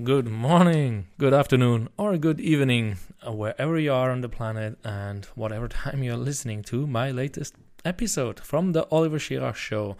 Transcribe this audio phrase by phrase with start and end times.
[0.00, 2.96] good morning, good afternoon, or good evening,
[3.26, 7.54] uh, wherever you are on the planet and whatever time you're listening to my latest
[7.84, 9.96] episode from the Oliver Schirach Show.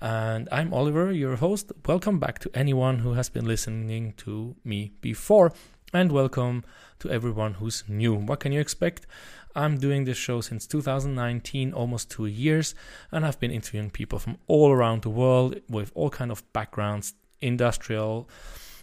[0.00, 1.70] And I'm Oliver, your host.
[1.86, 5.52] Welcome back to anyone who has been listening to me before,
[5.94, 6.64] and welcome
[6.98, 8.16] to everyone who's new.
[8.16, 9.06] What can you expect?
[9.54, 12.74] I'm doing this show since 2019, almost two years,
[13.12, 17.14] and I've been interviewing people from all around the world with all kind of backgrounds,
[17.40, 18.28] industrial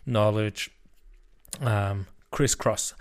[0.06, 0.72] knowledge,
[1.62, 2.94] um, crisscross.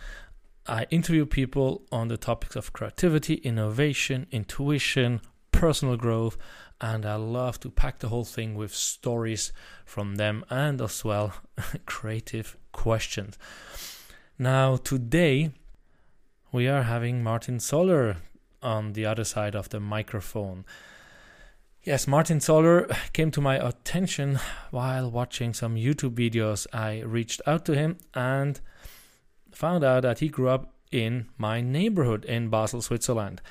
[0.67, 5.21] I interview people on the topics of creativity, innovation, intuition,
[5.53, 6.39] personal growth,
[6.81, 9.53] and I love to pack the whole thing with stories
[9.85, 11.35] from them and as well
[11.87, 13.39] creative questions.
[14.39, 15.53] Now, today
[16.51, 18.17] we are having Martin Zoller
[18.63, 20.65] on the other side of the microphone.
[21.85, 26.67] Yes, Martin Zoller came to my attention while watching some YouTube videos.
[26.73, 28.59] I reached out to him and
[29.53, 33.43] found out that he grew up in my neighborhood in Basel, Switzerland.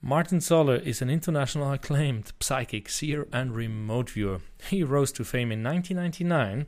[0.00, 4.40] Martin Zoller is an international acclaimed psychic, seer, and remote viewer.
[4.70, 6.66] He rose to fame in 1999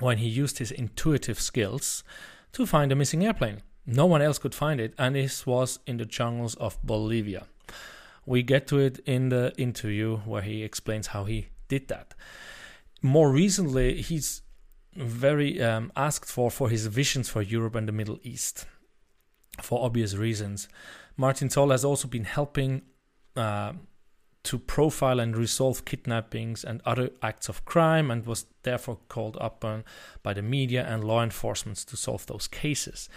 [0.00, 2.04] when he used his intuitive skills
[2.52, 3.62] to find a missing airplane.
[3.86, 7.46] No one else could find it, and this was in the jungles of Bolivia.
[8.28, 12.12] We get to it in the interview where he explains how he did that.
[13.00, 14.42] More recently, he's
[14.94, 18.66] very um, asked for for his visions for Europe and the Middle East,
[19.62, 20.68] for obvious reasons.
[21.16, 22.82] Martin Zoll has also been helping
[23.34, 23.72] uh,
[24.42, 29.84] to profile and resolve kidnappings and other acts of crime, and was therefore called upon
[30.22, 33.08] by the media and law enforcement to solve those cases.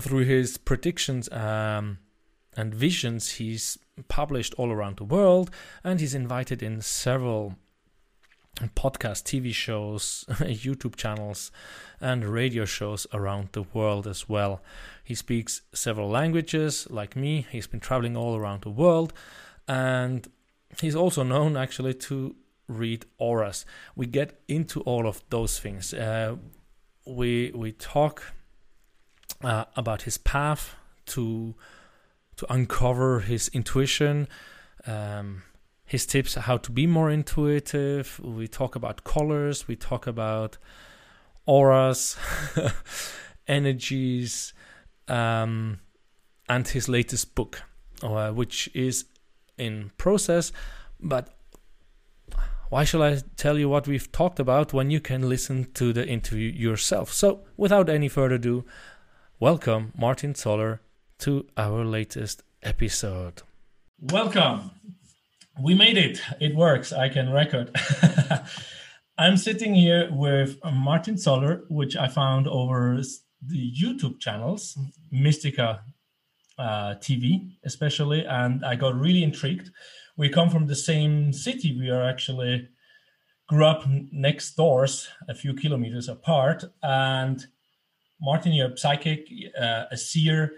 [0.00, 1.98] Through his predictions um,
[2.56, 3.76] and visions, he's
[4.08, 5.50] published all around the world,
[5.82, 7.56] and he's invited in several
[8.76, 11.50] podcasts, TV shows, YouTube channels,
[12.00, 14.62] and radio shows around the world as well.
[15.02, 17.46] He speaks several languages, like me.
[17.50, 19.12] He's been traveling all around the world,
[19.66, 20.28] and
[20.80, 22.36] he's also known actually to
[22.68, 23.66] read auras.
[23.94, 25.92] We get into all of those things.
[25.92, 26.36] Uh,
[27.06, 28.32] we we talk
[29.42, 30.74] uh, about his path
[31.06, 31.54] to
[32.36, 34.28] to uncover his intuition,
[34.86, 35.42] um,
[35.84, 38.20] his tips how to be more intuitive.
[38.22, 40.58] We talk about colors, we talk about
[41.46, 42.16] auras,
[43.46, 44.52] energies,
[45.08, 45.80] um,
[46.48, 47.62] and his latest book,
[48.02, 49.06] uh, which is
[49.58, 50.52] in process.
[51.00, 51.34] But
[52.70, 56.06] why shall I tell you what we've talked about when you can listen to the
[56.06, 57.12] interview yourself?
[57.12, 58.64] So, without any further ado,
[59.38, 60.80] welcome Martin Zoller
[61.18, 63.42] to our latest episode.
[64.00, 64.70] Welcome.
[65.60, 66.20] We made it.
[66.40, 66.92] It works.
[66.92, 67.74] I can record.
[69.18, 73.00] I'm sitting here with Martin Zoller, which I found over
[73.46, 74.76] the YouTube channels,
[75.12, 75.82] Mystica
[76.58, 79.70] uh, TV, especially, and I got really intrigued.
[80.16, 81.76] We come from the same city.
[81.78, 82.68] We are actually
[83.48, 86.64] grew up next doors, a few kilometers apart.
[86.82, 87.44] And
[88.20, 89.28] Martin, you're a psychic,
[89.60, 90.52] uh, a seer,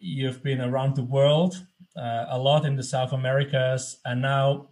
[0.00, 1.66] You've been around the world,
[1.96, 4.68] uh, a lot in the South Americas, and now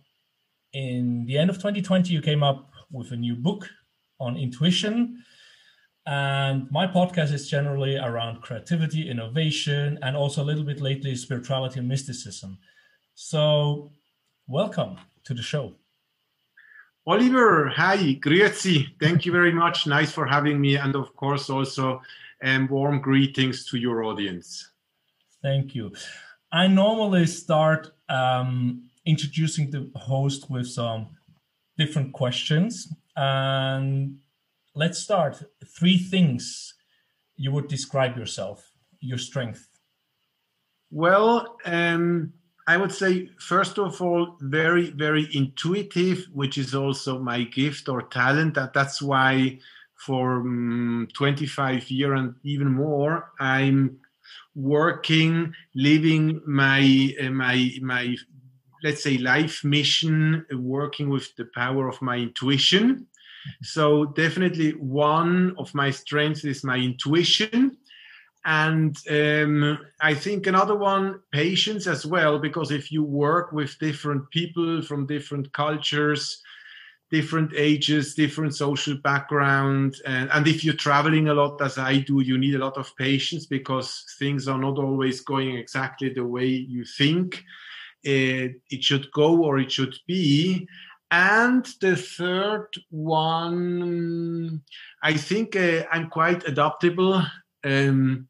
[0.72, 3.69] in the end of 2020, you came up with a new book
[4.20, 5.25] on intuition.
[6.06, 11.81] And my podcast is generally around creativity, innovation, and also a little bit lately spirituality
[11.81, 12.59] and mysticism.
[13.15, 13.91] So,
[14.47, 15.75] welcome to the show.
[17.04, 18.86] Oliver, hi, grüezi.
[19.00, 19.88] Thank you very much.
[19.88, 20.76] Nice for having me.
[20.76, 22.00] And of course, also
[22.44, 24.70] um, warm greetings to your audience.
[25.46, 25.92] Thank you.
[26.50, 31.06] I normally start um, introducing the host with some
[31.78, 32.92] different questions.
[33.14, 34.18] And
[34.74, 35.40] let's start.
[35.64, 36.74] Three things
[37.36, 39.68] you would describe yourself, your strength.
[40.90, 42.32] Well, um,
[42.66, 48.02] I would say, first of all, very, very intuitive, which is also my gift or
[48.02, 48.54] talent.
[48.54, 49.60] That, that's why
[49.94, 54.00] for um, 25 years and even more, I'm
[54.56, 58.16] working, living my uh, my my
[58.82, 63.06] let's say life mission, working with the power of my intuition.
[63.62, 67.76] So definitely one of my strengths is my intuition.
[68.44, 74.30] And um, I think another one, patience as well, because if you work with different
[74.30, 76.42] people from different cultures,
[77.10, 79.97] different ages, different social background.
[80.06, 82.94] And, and if you're traveling a lot, as I do, you need a lot of
[82.97, 87.44] patience because things are not always going exactly the way you think
[88.03, 90.66] it, it should go or it should be.
[91.10, 94.62] And the third one,
[95.02, 97.22] I think uh, I'm quite adaptable.
[97.62, 98.28] Um,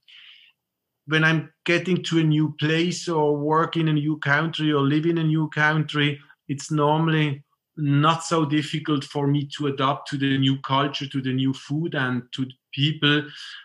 [1.06, 5.06] when I'm getting to a new place or work in a new country or live
[5.06, 7.44] in a new country, it's normally
[7.76, 11.94] not so difficult for me to adapt to the new culture, to the new food,
[11.94, 13.22] and to people.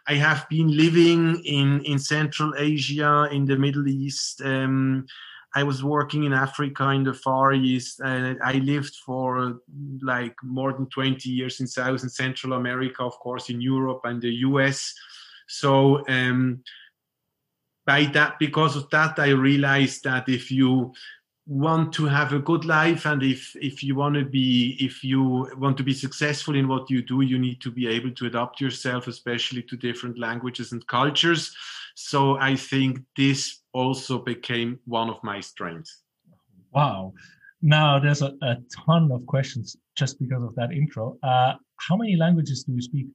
[0.08, 4.42] I have been living in in Central Asia, in the Middle East.
[4.42, 5.06] Um,
[5.54, 8.00] I was working in Africa, in the Far East.
[8.00, 9.60] and I lived for
[10.02, 14.22] like more than 20 years in South and Central America, of course, in Europe and
[14.22, 14.94] the US.
[15.48, 16.64] So um,
[17.86, 20.94] by that, because of that, I realized that if you
[21.52, 25.22] want to have a good life and if if you want to be if you
[25.58, 28.62] want to be successful in what you do you need to be able to adapt
[28.62, 31.54] yourself especially to different languages and cultures.
[31.96, 36.04] So i think this also became one of my strengths.
[36.72, 37.14] Wow.
[37.62, 38.56] Now there's a, a
[38.86, 41.18] ton of questions just because of that intro.
[41.22, 41.56] Uh,
[41.86, 43.08] how many languages do you speak?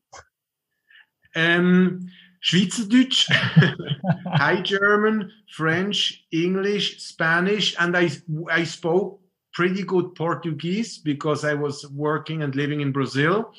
[1.35, 2.06] Um
[2.46, 3.26] Schweizerdeutsch,
[4.26, 8.08] High German, French, English, Spanish, and I
[8.48, 9.20] I spoke
[9.52, 13.52] pretty good Portuguese because I was working and living in Brazil.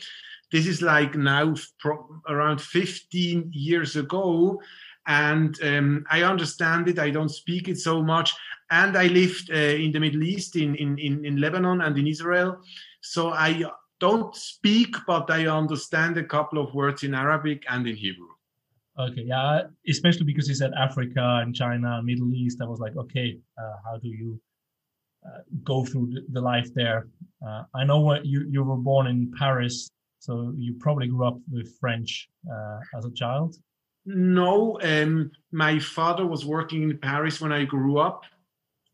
[0.54, 1.54] This is like now
[2.30, 4.62] around 15 years ago,
[5.06, 6.98] and um, I understand it.
[6.98, 8.34] I don't speak it so much,
[8.72, 12.08] and I lived uh, in the Middle East, in, in in in Lebanon and in
[12.08, 12.62] Israel,
[13.02, 13.66] so I
[14.00, 18.37] don't speak, but I understand a couple of words in Arabic and in Hebrew.
[19.00, 22.62] Okay, yeah, especially because you said Africa and China, Middle East.
[22.62, 24.42] I was like, okay, uh, how do you
[25.24, 27.08] uh, go through the, life there?
[27.48, 31.38] Uh, I know what you you were born in Paris, so you probably grew up
[31.52, 33.56] with French uh, as a child.
[34.08, 38.24] No, um, my father was working in Paris when I grew up.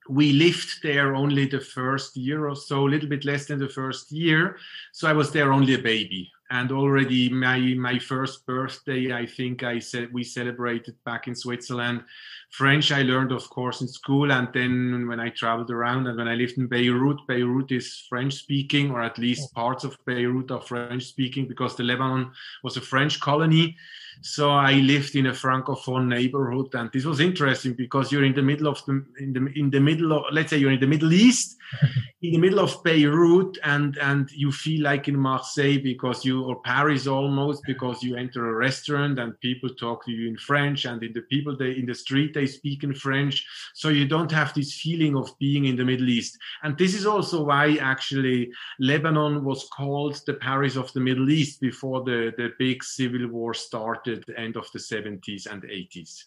[0.10, 3.70] We lived there only the first year or so, a little bit less than the
[3.70, 4.58] first year.
[4.92, 7.60] So I was there only a baby and already my
[7.90, 12.04] my first birthday i think i said we celebrated back in switzerland.
[12.52, 16.28] French i learned of course in school and then when i traveled around and when
[16.28, 20.62] i lived in beirut beirut is french speaking or at least parts of beirut are
[20.62, 22.32] french speaking because the lebanon
[22.64, 23.76] was a french colony
[24.22, 28.42] so I lived in a francophone neighborhood, and this was interesting because you're in the
[28.42, 31.14] middle of the in the in the middle of let's say you're in the Middle
[31.14, 31.58] East,
[32.22, 36.62] in the middle of Beirut, and and you feel like in Marseille because you or
[36.62, 41.02] Paris almost because you enter a restaurant and people talk to you in French, and
[41.04, 44.54] in the people they in the street they speak in French, so you don't have
[44.54, 46.38] this feeling of being in the Middle East.
[46.64, 51.60] And this is also why actually Lebanon was called the Paris of the Middle East
[51.60, 56.26] before the the big civil war started the end of the 70s and 80s.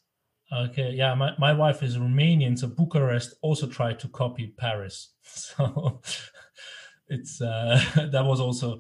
[0.52, 5.12] Okay, yeah, my, my wife is Romanian, so Bucharest also tried to copy Paris.
[5.28, 6.00] So
[7.08, 7.80] it's uh,
[8.12, 8.78] that was also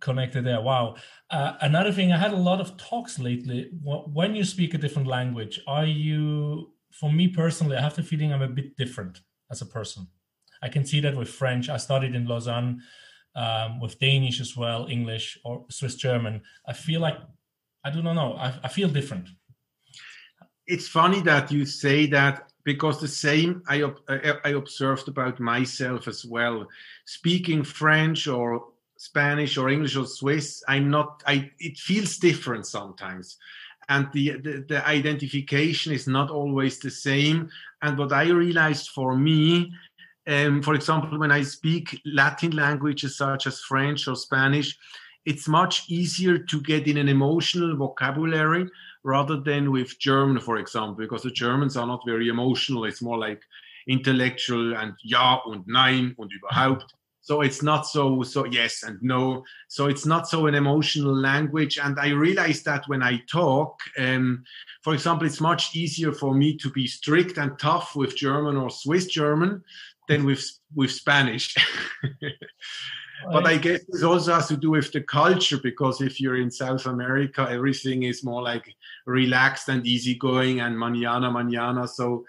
[0.00, 0.60] connected there.
[0.60, 0.96] Wow.
[1.30, 3.70] Uh, another thing, I had a lot of talks lately.
[3.82, 8.32] When you speak a different language, are you, for me personally, I have the feeling
[8.32, 10.08] I'm a bit different as a person.
[10.62, 11.68] I can see that with French.
[11.68, 12.82] I studied in Lausanne
[13.34, 16.42] um, with Danish as well, English or Swiss German.
[16.66, 17.18] I feel like
[17.84, 18.34] I do not know.
[18.34, 19.28] I, I feel different.
[20.66, 23.84] It's funny that you say that because the same I,
[24.44, 26.66] I observed about myself as well.
[27.06, 31.22] Speaking French or Spanish or English or Swiss, I'm not.
[31.26, 33.38] I it feels different sometimes,
[33.88, 37.48] and the, the the identification is not always the same.
[37.80, 39.72] And what I realized for me
[40.28, 44.76] um, for example, when I speak Latin languages such as French or Spanish,
[45.28, 48.66] it's much easier to get in an emotional vocabulary
[49.04, 52.86] rather than with German, for example, because the Germans are not very emotional.
[52.86, 53.42] It's more like
[53.86, 56.94] intellectual and ja und nein und überhaupt.
[57.20, 59.44] So it's not so so yes and no.
[59.68, 61.78] So it's not so an emotional language.
[61.78, 64.44] And I realize that when I talk, um,
[64.82, 68.70] for example, it's much easier for me to be strict and tough with German or
[68.70, 69.62] Swiss German
[70.08, 70.42] than with
[70.74, 71.54] with Spanish.
[73.24, 76.50] but I guess this also has to do with the culture because if you're in
[76.50, 78.74] South America, everything is more like
[79.06, 81.88] relaxed and easygoing and manana manana.
[81.88, 82.24] So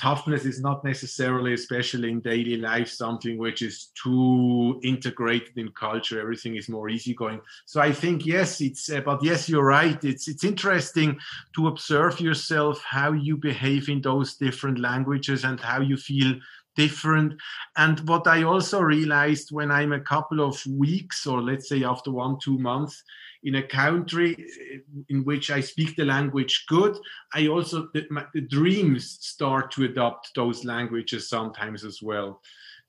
[0.00, 6.20] toughness is not necessarily, especially in daily life, something which is too integrated in culture.
[6.20, 7.40] Everything is more easygoing.
[7.66, 8.90] So I think yes, it's.
[8.90, 10.02] Uh, but yes, you're right.
[10.04, 11.18] It's it's interesting
[11.54, 16.34] to observe yourself how you behave in those different languages and how you feel
[16.76, 17.34] different.
[17.76, 22.10] And what I also realized when I'm a couple of weeks, or let's say after
[22.10, 23.02] one, two months,
[23.44, 26.96] in a country eh, in which I speak the language good,
[27.34, 32.40] I also, the, my, the dreams start to adopt those languages sometimes as well.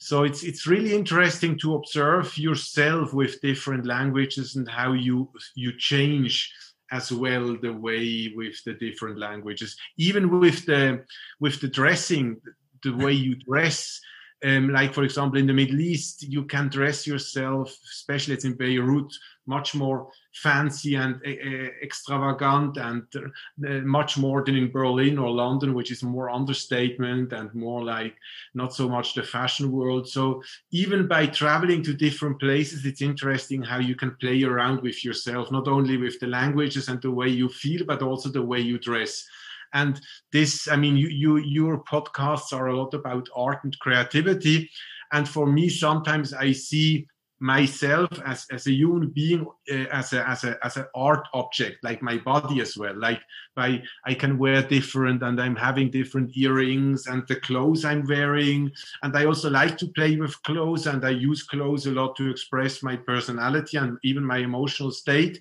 [0.04, 5.72] so it's it's really interesting to observe yourself with different languages and how you you
[5.78, 6.52] change
[6.92, 11.04] as well the way with the different languages even with the
[11.40, 12.36] with the dressing
[12.84, 14.00] the way you dress
[14.46, 18.54] um, like for example in the middle east you can dress yourself especially it's in
[18.54, 19.12] beirut
[19.46, 25.74] much more fancy and uh, extravagant and uh, much more than in Berlin or London,
[25.74, 28.16] which is more understatement and more like
[28.54, 30.08] not so much the fashion world.
[30.08, 35.04] So even by traveling to different places, it's interesting how you can play around with
[35.04, 38.60] yourself, not only with the languages and the way you feel, but also the way
[38.60, 39.26] you dress
[39.74, 40.02] and
[40.32, 44.70] this i mean you, you your podcasts are a lot about art and creativity.
[45.12, 47.08] And for me sometimes i see
[47.44, 51.84] myself as, as a human being uh, as a as a as an art object
[51.84, 52.98] like my body as well.
[52.98, 53.22] Like
[53.58, 58.72] I, I can wear different and i'm having different earrings and the clothes i'm wearing.
[59.04, 62.30] And i also like to play with clothes and i use clothes a lot to
[62.30, 65.38] express my personality and even my emotional state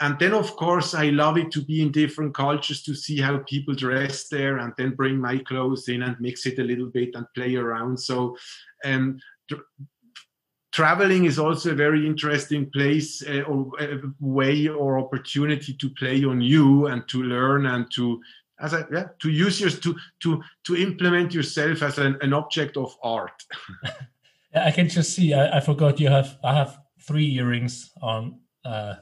[0.00, 3.38] and then of course i love it to be in different cultures to see how
[3.48, 7.10] people dress there and then bring my clothes in and mix it a little bit
[7.14, 8.36] and play around so
[8.84, 9.18] um,
[10.72, 16.24] traveling is also a very interesting place uh, or uh, way or opportunity to play
[16.24, 18.20] on you and to learn and to
[18.60, 22.76] as a, yeah, to use your to to to implement yourself as an, an object
[22.76, 23.42] of art.
[24.54, 25.34] I can just see.
[25.34, 26.38] I, I, forgot you have.
[26.42, 28.94] I have three earrings on uh,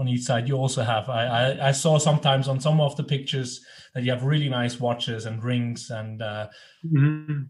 [0.00, 0.48] on each side.
[0.48, 1.08] You also have.
[1.08, 3.64] I, I, I saw sometimes on some of the pictures
[3.94, 6.22] that you have really nice watches and rings and.
[6.22, 6.48] Uh,
[6.84, 7.42] mm-hmm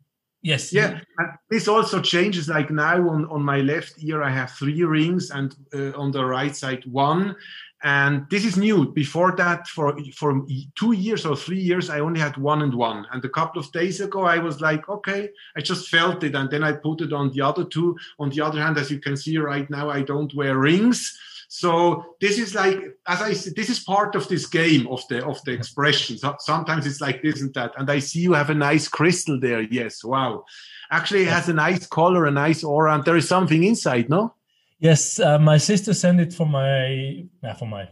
[0.42, 0.72] Yes.
[0.72, 1.00] Yeah.
[1.18, 2.48] And this also changes.
[2.48, 6.24] Like now on, on my left ear, I have three rings, and uh, on the
[6.24, 7.36] right side, one.
[7.82, 8.92] And this is new.
[8.92, 10.46] Before that, for for
[10.78, 13.06] two years or three years, I only had one and one.
[13.12, 16.50] And a couple of days ago, I was like, okay, I just felt it, and
[16.50, 17.96] then I put it on the other two.
[18.18, 21.18] On the other hand, as you can see right now, I don't wear rings
[21.52, 22.78] so this is like,
[23.08, 26.16] as I said, this is part of this game of the of the expression.
[26.16, 27.72] So sometimes it's like this and that.
[27.76, 29.60] And I see you have a nice crystal there.
[29.62, 30.44] Yes, wow.
[30.92, 34.32] Actually, it has a nice color, a nice aura, and there is something inside, no?
[34.78, 37.24] Yes, uh, my sister sent it for my
[37.58, 37.88] for my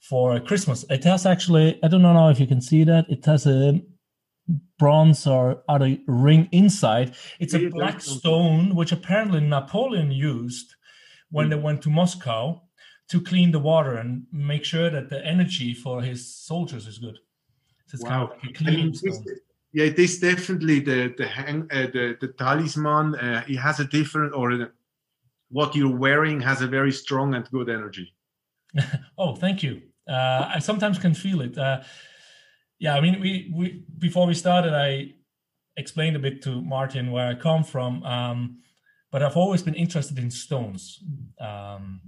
[0.00, 0.84] for Christmas.
[0.88, 3.06] It has actually, I don't know if you can see that.
[3.10, 3.80] It has a
[4.78, 7.16] bronze or other ring inside.
[7.40, 10.76] It's a black stone, which apparently Napoleon used
[11.32, 12.62] when they went to Moscow
[13.10, 17.18] to clean the water and make sure that the energy for his soldiers is good.
[17.86, 18.32] So it's wow.
[18.54, 19.20] kind of I mean, this,
[19.72, 23.16] yeah, this definitely the the hang uh, the the talisman.
[23.16, 24.70] Uh, it has a different or the,
[25.50, 28.14] what you're wearing has a very strong and good energy.
[29.18, 29.82] oh, thank you.
[30.08, 31.58] Uh, I sometimes can feel it.
[31.58, 31.80] Uh,
[32.78, 35.14] yeah, I mean, we we before we started, I
[35.76, 38.04] explained a bit to Martin where I come from.
[38.04, 38.58] Um,
[39.10, 41.02] but I've always been interested in stones.
[41.40, 42.00] Um,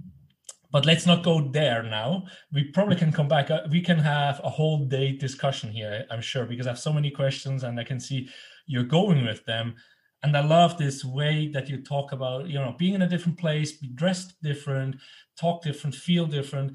[0.73, 2.25] but let's not go there now.
[2.51, 6.21] We probably can come back uh, we can have a whole day discussion here i'm
[6.21, 8.27] sure because i have so many questions and i can see
[8.65, 9.75] you're going with them.
[10.23, 13.37] And i love this way that you talk about you know being in a different
[13.37, 14.95] place be dressed different
[15.39, 16.73] talk different feel different.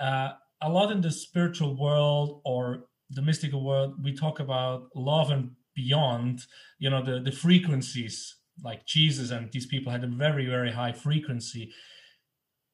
[0.00, 0.30] Uh,
[0.62, 5.50] a lot in the spiritual world or the mystical world we talk about love and
[5.74, 6.42] beyond
[6.78, 8.34] you know the the frequencies.
[8.64, 11.72] Like jesus and these people had a very very high frequency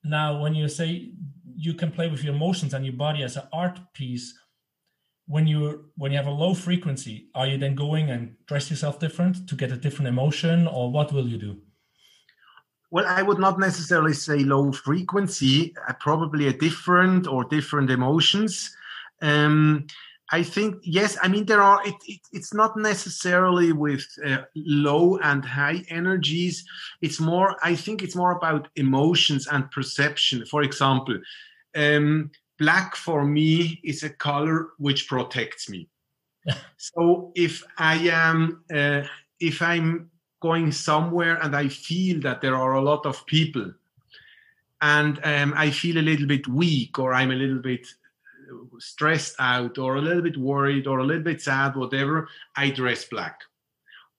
[0.04, 1.10] now, when you say
[1.56, 4.38] you can play with your emotions and your body as an art piece,
[5.26, 9.00] when you when you have a low frequency, are you then going and dress yourself
[9.00, 11.56] different to get a different emotion, or what will you do?
[12.90, 18.76] Well, I would not necessarily say low frequency, uh, probably a different or different emotions.
[19.22, 19.86] Um,
[20.32, 21.18] I think yes.
[21.22, 21.86] I mean, there are.
[21.86, 26.64] It, it, it's not necessarily with uh, low and high energies.
[27.02, 27.56] It's more.
[27.62, 30.46] I think it's more about emotions and perception.
[30.46, 31.18] For example,
[31.76, 35.88] um, black for me is a color which protects me.
[36.78, 39.02] so if I am, uh,
[39.40, 43.72] if I'm going somewhere and I feel that there are a lot of people,
[44.80, 47.86] and um, I feel a little bit weak or I'm a little bit
[48.78, 53.04] stressed out or a little bit worried or a little bit sad, whatever, I dress
[53.04, 53.40] black.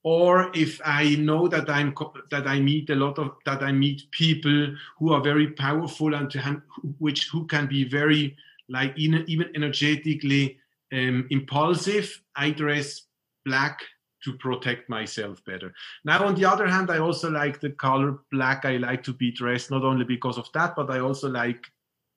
[0.04, 1.96] Or if I know that I'm
[2.30, 6.30] that I meet a lot of that I meet people who are very powerful and
[6.30, 6.62] to,
[7.00, 8.38] which who can be very
[8.70, 10.60] like even energetically
[10.94, 13.02] um, impulsive, I dress
[13.46, 13.80] black
[14.24, 15.74] to protect myself better.
[16.04, 18.66] Now, on the other hand, I also like the color black.
[18.66, 21.66] I like to be dressed not only because of that, but I also like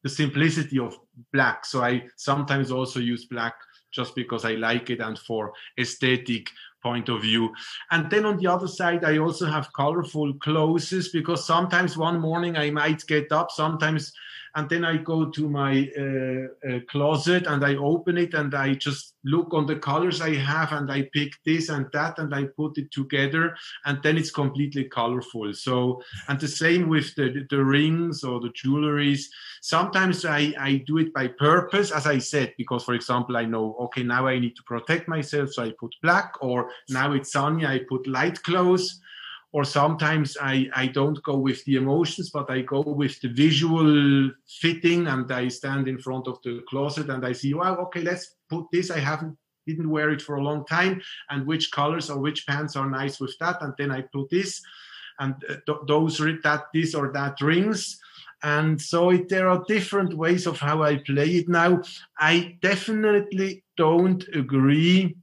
[0.02, 0.98] the simplicity of
[1.32, 1.64] black.
[1.64, 3.54] So I sometimes also use black
[3.92, 6.50] just because I like it and for aesthetic
[6.82, 7.52] point of view.
[7.90, 12.56] And then on the other side, I also have colorful clothes because sometimes one morning
[12.56, 14.12] I might get up, sometimes
[14.58, 18.74] and then I go to my uh, uh, closet and I open it and I
[18.74, 22.46] just look on the colors I have and I pick this and that and I
[22.56, 25.54] put it together and then it's completely colorful.
[25.54, 29.22] So and the same with the the rings or the jewelries.
[29.62, 33.76] Sometimes I I do it by purpose, as I said, because for example I know
[33.86, 37.64] okay now I need to protect myself, so I put black, or now it's sunny
[37.64, 39.00] I put light clothes
[39.52, 44.30] or sometimes I, I don't go with the emotions, but I go with the visual
[44.46, 48.36] fitting and I stand in front of the closet and I see, wow, okay, let's
[48.50, 48.90] put this.
[48.90, 49.36] I haven't
[49.66, 53.20] didn't wear it for a long time and which colors or which pants are nice
[53.20, 54.62] with that and then I put this
[55.18, 58.00] and uh, th- those that this or that rings
[58.42, 61.82] and so it, there are different ways of how I play it now.
[62.18, 65.16] I definitely don't agree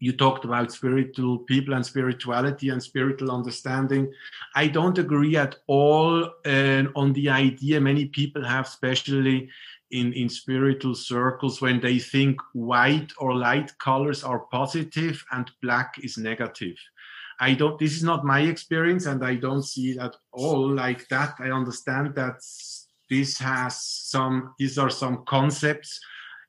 [0.00, 4.12] you talked about spiritual people and spirituality and spiritual understanding.
[4.54, 9.48] I don't agree at all uh, on the idea many people have, especially
[9.90, 15.94] in, in spiritual circles, when they think white or light colors are positive and black
[16.02, 16.76] is negative.
[17.40, 21.08] I don't, this is not my experience, and I don't see it at all like
[21.08, 21.34] that.
[21.38, 22.36] I understand that
[23.10, 26.00] this has some, these are some concepts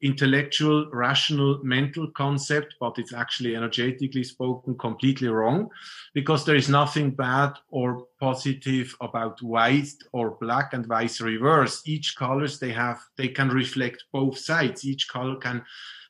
[0.02, 5.70] intellectual, rational, mental concept, but it's actually energetically spoken completely wrong
[6.14, 11.82] because there is nothing bad or positive about white or black and vice reverse.
[11.86, 14.86] Each colors they have, they can reflect both sides.
[14.86, 15.64] Each color can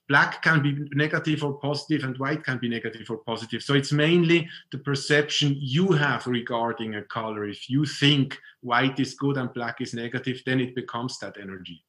[0.08, 3.92] black can be negative or positive and white can be negative or positive so it's
[3.92, 9.54] mainly the perception you have regarding a color if you think white is good and
[9.54, 11.84] black is negative then it becomes that energy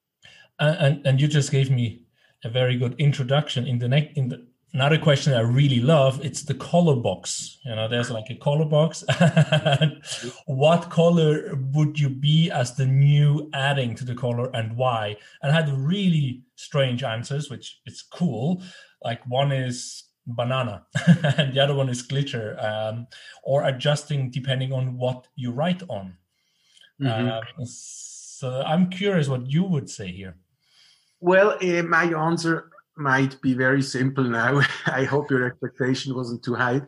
[0.59, 2.03] and and you just gave me
[2.45, 6.43] a very good introduction in the next in the another question I really love it's
[6.43, 7.59] the color box.
[7.65, 9.05] You know there's like a color box.
[10.47, 15.17] What color would you be as the new adding to the color and why?
[15.43, 18.63] And I had really strange answers which is cool.
[19.03, 20.85] Like one is banana
[21.38, 23.07] and the other one is glitter um,
[23.45, 26.16] or adjusting depending on what you write on.
[27.01, 27.61] Mm-hmm.
[27.61, 30.35] um, so i'm curious what you would say here
[31.20, 34.61] well, uh, my answer might be very simple now.
[34.87, 36.83] I hope your expectation wasn't too high,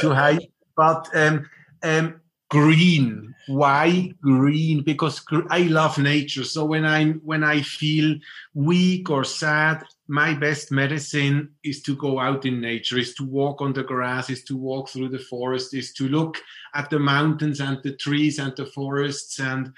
[0.00, 0.38] too high.
[0.76, 1.48] But um,
[1.84, 2.20] um,
[2.50, 3.34] green.
[3.46, 4.82] Why green?
[4.82, 6.44] Because gr- I love nature.
[6.44, 8.16] So when I'm when I feel
[8.54, 12.98] weak or sad, my best medicine is to go out in nature.
[12.98, 14.30] Is to walk on the grass.
[14.30, 15.74] Is to walk through the forest.
[15.74, 16.38] Is to look
[16.74, 19.72] at the mountains and the trees and the forests and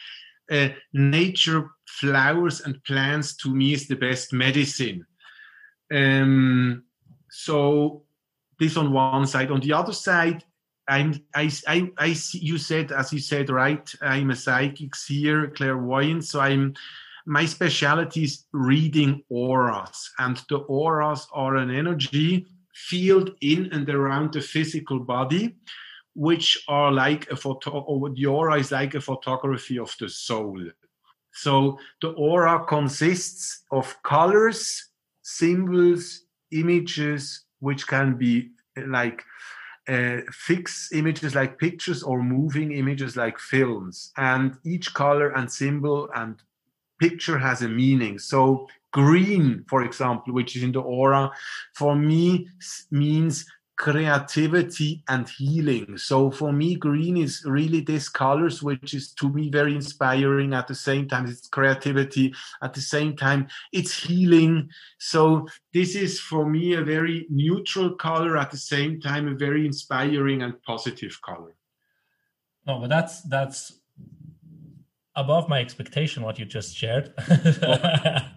[0.50, 5.06] uh, nature flowers and plants to me is the best medicine.
[5.92, 6.84] Um,
[7.30, 8.02] so
[8.58, 9.50] this on one side.
[9.50, 10.44] On the other side
[10.88, 15.48] i'm i i, I see you said as you said right i'm a psychic seer
[15.48, 16.74] clairvoyant so i'm
[17.26, 24.32] my specialty is reading auras and the auras are an energy field in and around
[24.32, 25.56] the physical body
[26.16, 30.58] which are like a photo, or the aura is like a photography of the soul.
[31.32, 34.88] So the aura consists of colors,
[35.22, 38.52] symbols, images, which can be
[38.86, 39.22] like
[39.88, 44.12] uh, fixed images like pictures or moving images like films.
[44.16, 46.36] And each color and symbol and
[46.98, 48.18] picture has a meaning.
[48.18, 51.30] So green, for example, which is in the aura,
[51.74, 52.48] for me
[52.90, 53.44] means
[53.76, 55.98] creativity and healing.
[55.98, 60.54] So for me, green is really this colors, which is to me very inspiring.
[60.54, 62.34] At the same time, it's creativity.
[62.62, 64.70] At the same time, it's healing.
[64.98, 68.36] So this is for me a very neutral color.
[68.36, 71.54] At the same time, a very inspiring and positive color.
[72.66, 73.75] No, but that's that's
[75.16, 77.12] above my expectation what you just shared.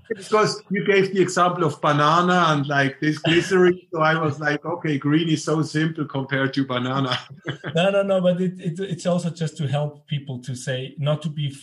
[0.07, 4.63] Because you gave the example of banana and like this glycerin so i was like
[4.65, 7.17] okay green is so simple compared to banana.
[7.75, 11.21] No no no but it, it, it's also just to help people to say not
[11.23, 11.55] to be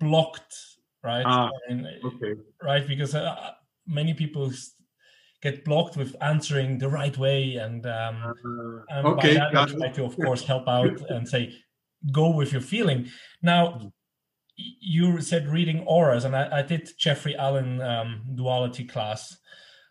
[0.00, 0.54] blocked
[1.02, 1.24] right?
[1.26, 2.34] Ah, and, okay.
[2.62, 3.52] right because uh,
[3.86, 4.50] many people
[5.40, 9.66] get blocked with answering the right way and um uh, and okay by that, I
[9.66, 11.54] try to of course help out and say
[12.12, 13.08] go with your feeling.
[13.42, 13.86] Now hmm
[14.56, 19.36] you said reading auras, and I, I did Jeffrey Allen um, duality class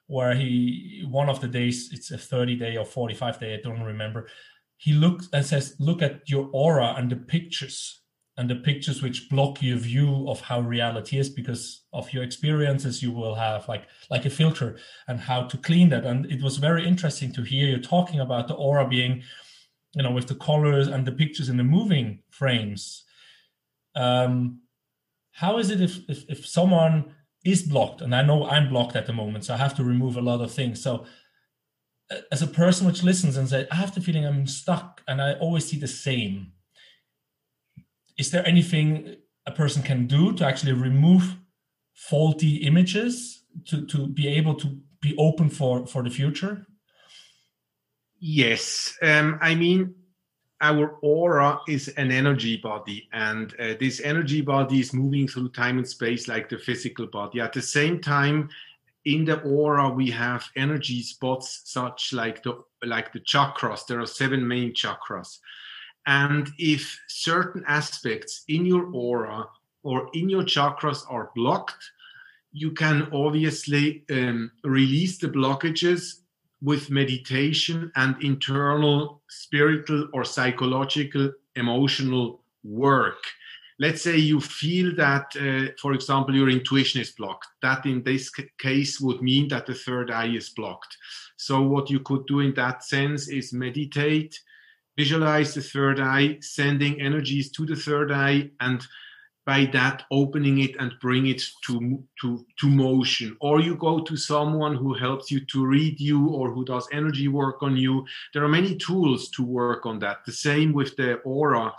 [0.07, 3.81] where he one of the days it's a 30 day or 45 day i don't
[3.81, 4.27] remember.
[4.77, 8.01] He looks and says look at your aura and the pictures
[8.37, 13.01] and the pictures which block your view of how reality is because of your experiences
[13.01, 16.05] you will have like like a filter and how to clean that.
[16.05, 19.23] And it was very interesting to hear you talking about the aura being
[19.95, 23.04] you know with the colors and the pictures in the moving frames
[23.95, 24.59] um
[25.31, 29.05] how is it if if, if someone is blocked and i know i'm blocked at
[29.05, 31.05] the moment so i have to remove a lot of things so
[32.31, 35.33] as a person which listens and says i have the feeling i'm stuck and i
[35.33, 36.51] always see the same
[38.17, 41.35] is there anything a person can do to actually remove
[41.93, 46.65] faulty images to, to be able to be open for, for the future?
[48.19, 48.97] Yes.
[49.01, 49.95] Um, I mean,
[50.65, 55.77] our aura is an energy body, and uh, this energy body is moving through time
[55.77, 57.39] and space like the physical body.
[57.39, 58.49] At the same time,
[59.05, 63.85] in the aura, we have energy spots such like the like the chakras.
[63.85, 65.37] There are seven main chakras.
[66.07, 69.47] And if certain aspects in your aura
[69.83, 71.83] or in your chakras are blocked,
[72.51, 76.21] you can obviously um, release the blockages
[76.61, 83.23] with meditation and internal spiritual or psychological emotional work.
[83.77, 87.47] Let's say you feel that, uh, for example, your intuition is blocked.
[87.61, 90.95] That in this case would mean that the third eye is blocked.
[91.35, 94.39] So, what you could do in that sense is meditate
[94.97, 98.85] visualize the third eye, sending energies to the third eye, and
[99.45, 103.37] by that opening it and bring it to, to, to motion.
[103.41, 107.27] Or you go to someone who helps you to read you or who does energy
[107.27, 108.05] work on you.
[108.33, 110.25] There are many tools to work on that.
[110.25, 111.73] The same with the aura.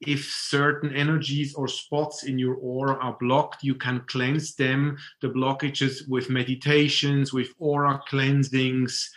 [0.00, 5.28] If certain energies or spots in your aura are blocked, you can cleanse them, the
[5.28, 9.10] blockages with meditations, with aura cleansings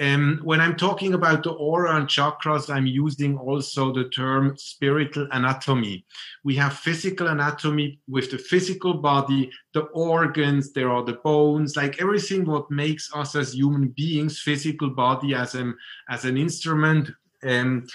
[0.00, 5.28] um, when I'm talking about the aura and chakras, I'm using also the term spiritual
[5.32, 6.04] anatomy.
[6.44, 12.00] We have physical anatomy with the physical body, the organs, there are the bones, like
[12.00, 15.76] everything what makes us as human beings, physical body as an,
[16.08, 17.10] as an instrument.
[17.42, 17.86] Um,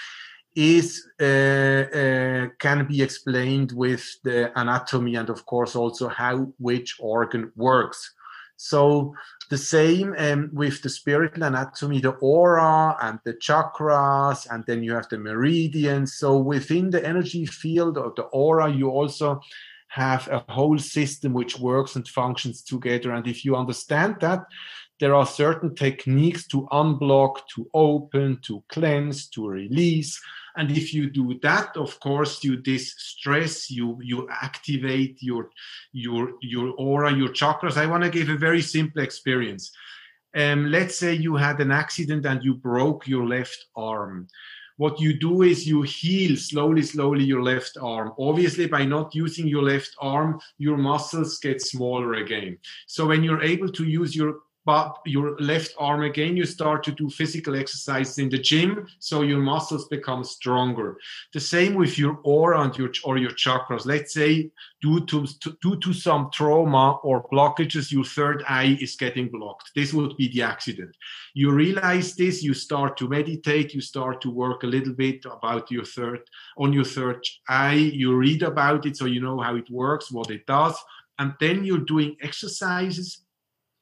[0.56, 6.96] is uh, uh, can be explained with the anatomy and of course also how which
[6.98, 8.14] organ works
[8.56, 9.14] so
[9.50, 14.92] the same um, with the spiritual anatomy, the aura and the chakras, and then you
[14.94, 16.14] have the meridians.
[16.14, 19.40] So within the energy field of the aura, you also
[19.88, 23.12] have a whole system which works and functions together.
[23.12, 24.44] And if you understand that,
[24.98, 30.20] there are certain techniques to unblock, to open, to cleanse, to release.
[30.56, 35.50] And if you do that, of course, you distress, you you activate your
[35.92, 37.76] your your aura, your chakras.
[37.76, 39.72] I want to give a very simple experience.
[40.34, 44.28] Um, let's say you had an accident and you broke your left arm.
[44.76, 48.12] What you do is you heal slowly, slowly your left arm.
[48.18, 52.58] Obviously, by not using your left arm, your muscles get smaller again.
[52.86, 54.34] So when you're able to use your
[54.66, 59.22] but your left arm again you start to do physical exercises in the gym so
[59.22, 60.98] your muscles become stronger.
[61.32, 63.86] The same with your aura and your or your chakras.
[63.86, 64.50] Let's say
[64.82, 69.70] due to, to due to some trauma or blockages your third eye is getting blocked.
[69.76, 70.96] This would be the accident.
[71.34, 75.70] You realize this you start to meditate you start to work a little bit about
[75.70, 76.22] your third
[76.58, 77.92] on your third eye.
[78.02, 80.76] You read about it so you know how it works what it does
[81.18, 83.22] and then you're doing exercises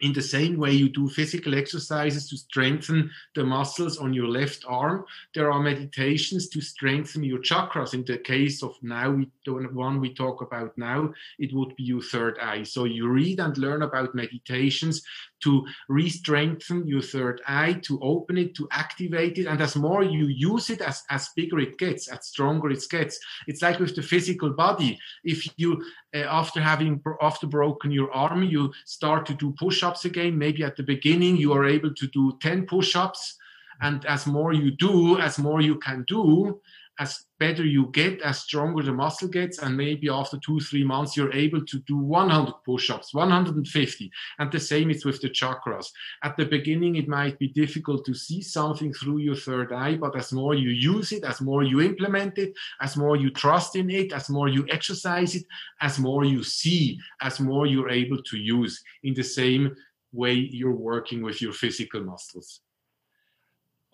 [0.00, 4.64] in the same way you do physical exercises to strengthen the muscles on your left
[4.66, 5.04] arm,
[5.34, 7.94] there are meditations to strengthen your chakras.
[7.94, 11.84] In the case of now, we, the one we talk about now, it would be
[11.84, 12.64] your third eye.
[12.64, 15.02] So you read and learn about meditations
[15.44, 19.46] to re-strengthen your third eye, to open it, to activate it.
[19.46, 23.18] And as more you use it, as, as bigger it gets, as stronger it gets.
[23.46, 24.98] It's like with the physical body.
[25.22, 30.36] If you, uh, after having after broken your arm, you start to do push-ups again,
[30.38, 33.38] maybe at the beginning you are able to do 10 push-ups.
[33.80, 36.60] And as more you do, as more you can do,
[36.98, 39.58] as better you get, as stronger the muscle gets.
[39.58, 44.10] And maybe after two, three months, you're able to do 100 push ups, 150.
[44.38, 45.86] And the same is with the chakras.
[46.22, 50.16] At the beginning, it might be difficult to see something through your third eye, but
[50.16, 53.90] as more you use it, as more you implement it, as more you trust in
[53.90, 55.44] it, as more you exercise it,
[55.80, 59.74] as more you see, as more you're able to use in the same
[60.12, 62.60] way you're working with your physical muscles.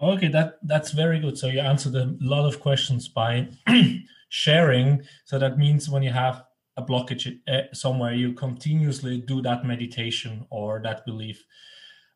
[0.02, 1.36] Okay, that that's very good.
[1.36, 3.48] So you answered a lot of questions by
[4.30, 5.02] sharing.
[5.24, 6.44] So that means when you have
[6.76, 11.44] a blockage uh, somewhere, you continuously do that meditation or that belief.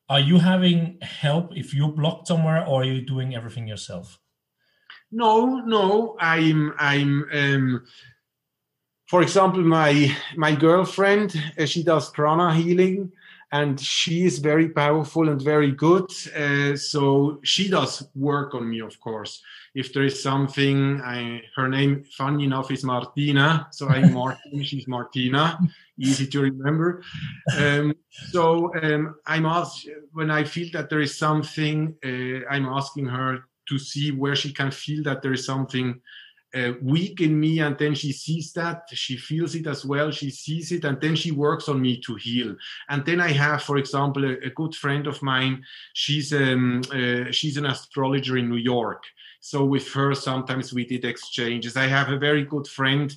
[0.08, 4.18] Are you having help if you blocked somewhere, or are you doing everything yourself?
[5.12, 6.16] No, no.
[6.20, 7.84] I'm I'm um,
[9.08, 13.12] for example, my my girlfriend, uh, she does prana healing,
[13.54, 16.10] and she is very powerful and very good.
[16.36, 19.40] Uh, so she does work on me, of course.
[19.76, 23.68] If there is something, I, her name, funny enough, is Martina.
[23.70, 25.56] So I'm Martin, she's Martina.
[25.96, 27.04] Easy to remember.
[27.56, 27.94] Um,
[28.32, 33.44] so um, I'm asked when I feel that there is something, uh, I'm asking her
[33.68, 36.00] to see where she can feel that there is something
[36.54, 40.30] uh, weak in me and then she sees that she feels it as well she
[40.30, 42.54] sees it and then she works on me to heal.
[42.88, 47.30] And then i have for example a, a good friend of mine she's um uh,
[47.30, 49.04] she's an astrologer in new york.
[49.40, 51.76] So with her sometimes we did exchanges.
[51.76, 53.14] I have a very good friend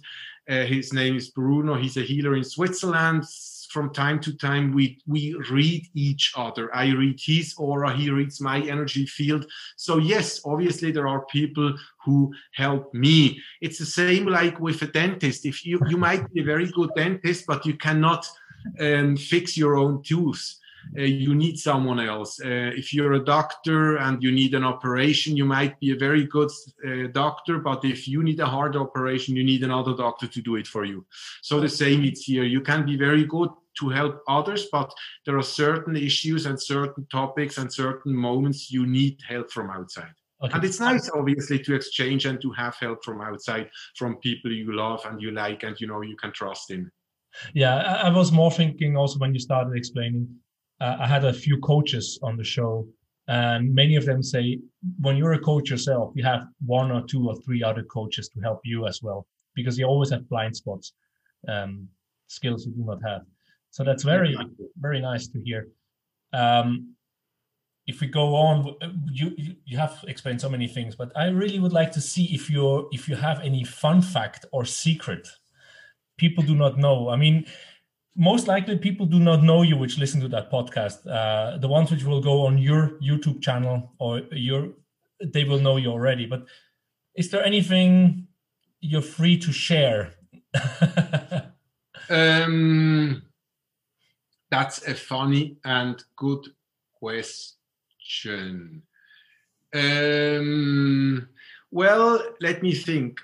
[0.50, 1.76] uh, his name is bruno.
[1.76, 3.26] He's a healer in switzerland
[3.72, 6.74] from time to time we we read each other.
[6.76, 9.46] I read his aura he reads my energy field.
[9.76, 13.42] So yes obviously there are people who help me.
[13.62, 15.46] It's the same like with a dentist.
[15.46, 18.26] If you you might be a very good dentist but you cannot
[18.80, 20.56] um, fix your own tooth
[20.98, 22.40] uh, you need someone else.
[22.40, 26.26] Uh, if you're a doctor and you need an operation, you might be a very
[26.26, 26.50] good
[26.88, 30.56] uh, doctor, but if you need a heart operation, you need another doctor to do
[30.56, 31.06] it for you.
[31.42, 32.44] So the same it's here.
[32.44, 34.92] You can be very good to help others, but
[35.26, 40.14] there are certain issues and certain topics and certain moments you need help from outside.
[40.44, 40.54] Okay.
[40.54, 44.76] And it's nice, obviously, to exchange and to have help from outside, from people you
[44.76, 46.92] love and you like and you know you can trust in.
[47.54, 50.28] Yeah, I was more thinking also when you started explaining
[50.80, 52.88] uh, I had a few coaches on the show,
[53.28, 54.60] and many of them say
[55.00, 58.40] when you're a coach yourself, you have one or two or three other coaches to
[58.42, 60.94] help you as well, because you always have blind spots,
[61.48, 61.88] um,
[62.28, 63.22] skills you do not have.
[63.72, 64.36] So that's very
[64.80, 65.68] very nice to hear.
[66.34, 66.96] Um,
[67.86, 68.76] if we go on,
[69.12, 69.36] you
[69.66, 72.90] you have explained so many things, but I really would like to see if you
[72.92, 75.28] if you have any fun fact or secret
[76.18, 77.10] people do not know.
[77.10, 77.46] I mean,
[78.18, 81.06] most likely people do not know you which listen to that podcast.
[81.08, 84.70] Uh, the ones which will go on your youtube channel or your
[85.24, 86.26] they will know you already.
[86.26, 86.46] But
[87.16, 88.28] is there anything
[88.82, 90.14] you're free to share?
[92.10, 93.24] Um,
[94.50, 96.48] that's a funny and good
[96.94, 98.84] question.
[99.74, 101.28] Um,
[101.70, 103.20] well let me think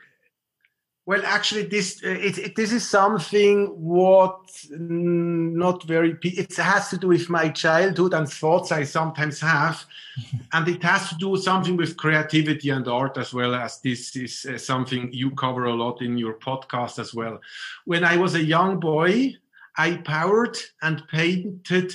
[1.06, 6.18] well, actually, this uh, it, it, this is something what mm, not very.
[6.24, 9.84] It has to do with my childhood and thoughts I sometimes have,
[10.54, 14.46] and it has to do something with creativity and art as well as this is
[14.46, 17.38] uh, something you cover a lot in your podcast as well.
[17.84, 19.36] When I was a young boy,
[19.78, 21.94] I powered and painted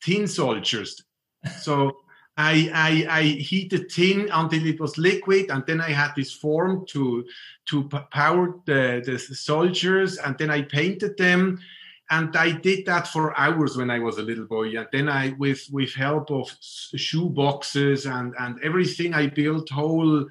[0.00, 1.02] tin soldiers.
[1.60, 1.96] So
[2.36, 6.84] I, I, I heated tin until it was liquid, and then I had this form
[6.88, 7.24] to
[7.66, 11.58] to power the, the soldiers, and then I painted them,
[12.10, 14.76] and I did that for hours when I was a little boy.
[14.76, 20.28] And then I, with with help of shoe boxes and and everything, I built whole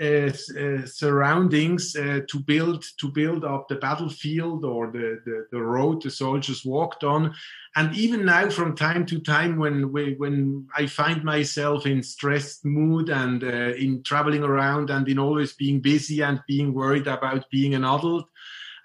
[0.00, 5.60] uh, uh, surroundings uh, to build to build up the battlefield or the, the, the
[5.60, 7.34] road the soldiers walked on.
[7.76, 12.64] And even now from time to time when we, when i find myself in stressed
[12.64, 17.50] mood and uh, in traveling around and in always being busy and being worried about
[17.50, 18.26] being an adult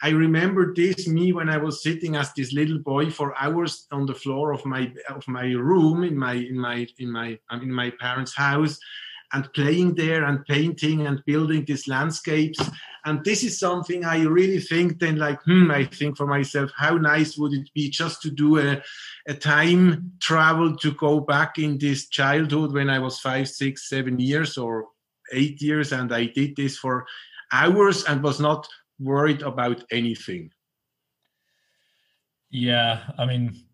[0.01, 4.05] i remember this me when i was sitting as this little boy for hours on
[4.05, 7.89] the floor of my of my room in my in my in my in my
[7.99, 8.77] parents house
[9.33, 12.59] and playing there and painting and building these landscapes.
[13.05, 16.97] And this is something I really think then like, hmm, I think for myself, how
[16.97, 18.81] nice would it be just to do a,
[19.27, 24.19] a time travel to go back in this childhood when I was five, six, seven
[24.19, 24.87] years or
[25.31, 25.91] eight years.
[25.91, 27.05] And I did this for
[27.51, 28.67] hours and was not
[28.99, 30.51] worried about anything.
[32.49, 33.64] Yeah, I mean,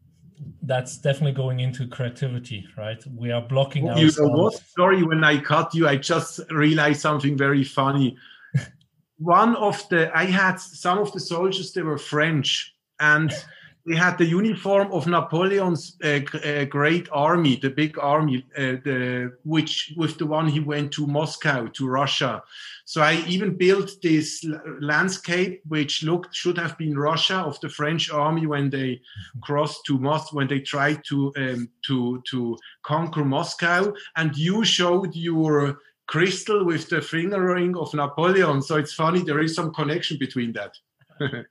[0.63, 3.03] that's definitely going into creativity, right?
[3.15, 4.17] We are blocking you ourselves.
[4.17, 4.61] know what?
[4.77, 8.17] Sorry, when I cut you, I just realized something very funny.
[9.17, 13.31] One of the I had some of the soldiers they were French, and
[13.85, 19.35] they had the uniform of Napoleon's uh, uh, great army, the big army, uh, the,
[19.43, 22.43] which with the one he went to Moscow to Russia.
[22.85, 24.45] So I even built this
[24.81, 29.01] landscape, which looked should have been Russia of the French army when they
[29.41, 33.93] crossed to Moscow, when they tried to um, to to conquer Moscow.
[34.15, 38.61] And you showed your crystal with the finger ring of Napoleon.
[38.61, 40.77] So it's funny there is some connection between that.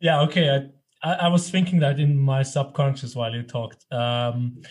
[0.00, 0.20] yeah.
[0.22, 0.48] Okay.
[0.48, 3.84] I- I, I, was thinking that in my subconscious while you talked.
[3.92, 4.62] Um,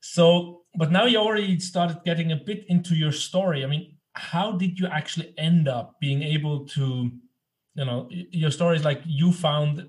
[0.00, 3.64] so, but now you already started getting a bit into your story.
[3.64, 7.10] I mean, how did you actually end up being able to
[7.74, 9.88] you know your story is like you found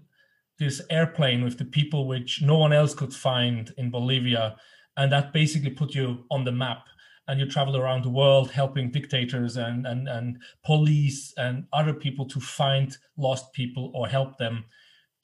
[0.60, 4.56] this airplane with the people which no one else could find in Bolivia,
[4.98, 6.84] and that basically put you on the map.
[7.30, 12.26] And you traveled around the world helping dictators and, and, and police and other people
[12.26, 14.64] to find lost people or help them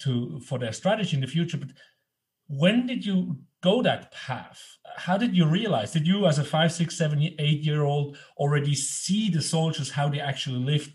[0.03, 1.57] to for their strategy in the future.
[1.57, 1.69] But
[2.47, 4.61] when did you go that path?
[4.97, 5.91] How did you realize?
[5.91, 10.09] Did you, as a five, six, seven, eight year old, already see the soldiers how
[10.09, 10.91] they actually lived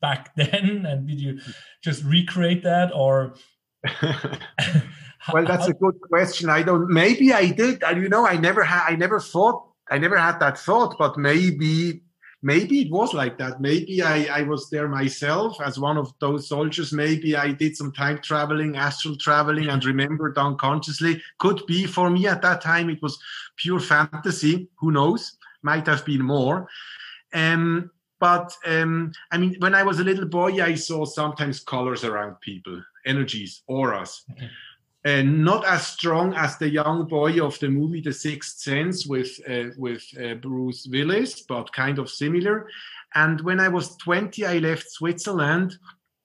[0.00, 0.86] back then?
[0.86, 1.40] And did you
[1.82, 3.34] just recreate that, or
[5.32, 6.48] well, that's a good question.
[6.48, 6.88] I don't.
[6.88, 7.82] Maybe I did.
[7.94, 8.86] You know, I never had.
[8.88, 9.68] I never thought.
[9.90, 10.96] I never had that thought.
[10.98, 12.02] But maybe,
[12.44, 13.60] maybe it was like that.
[13.60, 16.92] Maybe I, I was there myself as one of those soldiers.
[16.92, 21.22] Maybe I did some time traveling, astral traveling, and remembered unconsciously.
[21.38, 22.90] Could be for me at that time.
[22.90, 23.18] It was
[23.56, 24.68] pure fantasy.
[24.76, 25.38] Who knows?
[25.62, 26.68] Might have been more.
[27.32, 32.04] Um, but um, I mean, when I was a little boy, I saw sometimes colors
[32.04, 34.24] around people energies, auras.
[34.32, 34.50] Okay.
[35.04, 39.38] And not as strong as the young boy of the movie The Sixth Sense with
[39.48, 42.68] uh, with uh, Bruce Willis, but kind of similar.
[43.14, 45.78] And when I was 20, I left Switzerland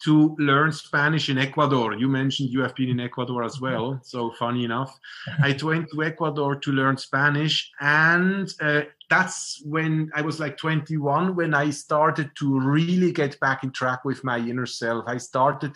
[0.03, 1.93] to learn Spanish in Ecuador.
[1.93, 3.99] You mentioned you have been in Ecuador as well.
[4.03, 4.97] So funny enough,
[5.43, 11.35] I went to Ecuador to learn Spanish, and uh, that's when I was like 21
[11.35, 15.03] when I started to really get back in track with my inner self.
[15.07, 15.73] I started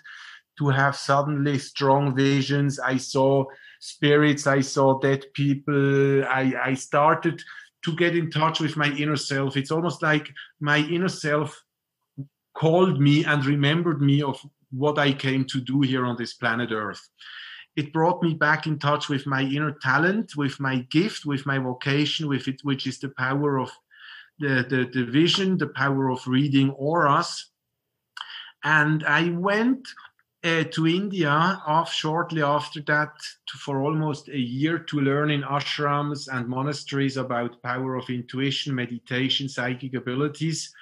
[0.57, 2.79] to have suddenly strong visions.
[2.79, 3.45] I saw
[3.79, 6.23] spirits, I saw dead people.
[6.25, 7.41] I, I started
[7.83, 9.57] to get in touch with my inner self.
[9.57, 11.63] It's almost like my inner self
[12.53, 14.39] called me and remembered me of
[14.71, 17.09] what I came to do here on this planet Earth.
[17.75, 21.57] It brought me back in touch with my inner talent, with my gift, with my
[21.57, 23.71] vocation, with it, which is the power of
[24.39, 27.49] the, the, the vision, the power of reading auras.
[28.63, 29.87] And I went
[30.43, 31.29] uh, to India
[31.65, 33.13] off shortly after that
[33.47, 38.75] to, for almost a year to learn in ashrams and monasteries about power of intuition,
[38.75, 40.73] meditation, psychic abilities.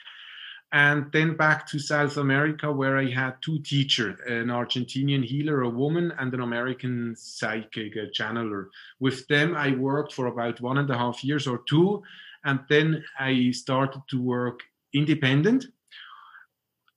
[0.74, 5.69] And then back to South America, where I had two teachers an Argentinian healer, a
[5.69, 8.67] woman, and an American psychic, a channeler.
[9.00, 12.02] With them, I worked for about one and a half years or two.
[12.45, 14.62] And then I started to work
[14.93, 15.65] independent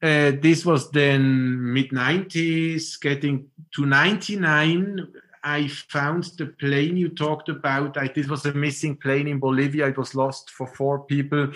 [0.05, 5.09] uh, this was then mid 90s, getting to 99.
[5.43, 7.97] I found the plane you talked about.
[7.97, 9.87] I, this was a missing plane in Bolivia.
[9.87, 11.53] It was lost for four people.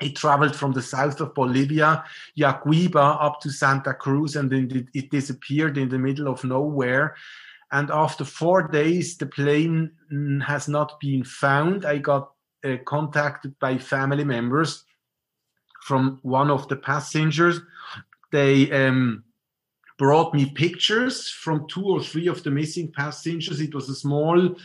[0.00, 2.04] It traveled from the south of Bolivia,
[2.38, 7.16] Yacuiba, up to Santa Cruz, and then it, it disappeared in the middle of nowhere.
[7.72, 9.90] And after four days, the plane
[10.46, 11.84] has not been found.
[11.84, 12.30] I got
[12.64, 14.84] uh, contacted by family members
[15.84, 17.60] from one of the passengers.
[18.32, 19.22] They um,
[19.98, 23.60] brought me pictures from two or three of the missing passengers.
[23.60, 24.56] It was a small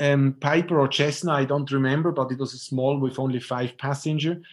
[0.00, 3.78] um, Piper or Cessna, I don't remember, but it was a small with only five
[3.78, 4.44] passengers.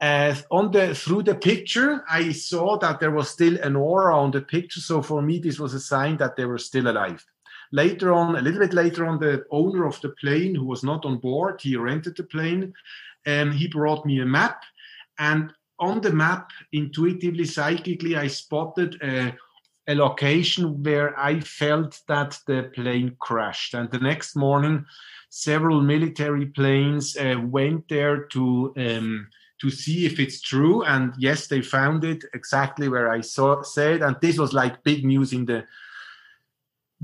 [0.00, 4.32] Uh, on the through the picture, I saw that there was still an aura on
[4.32, 4.80] the picture.
[4.80, 7.24] So for me, this was a sign that they were still alive.
[7.70, 11.04] Later on, a little bit later on, the owner of the plane, who was not
[11.04, 12.74] on board, he rented the plane,
[13.24, 14.64] and um, he brought me a map
[15.18, 19.34] and on the map, intuitively, psychically, I spotted a,
[19.88, 23.74] a location where I felt that the plane crashed.
[23.74, 24.86] And the next morning,
[25.28, 29.28] several military planes uh, went there to um,
[29.60, 30.84] to see if it's true.
[30.84, 34.02] And yes, they found it exactly where I saw said.
[34.02, 35.64] And this was like big news in the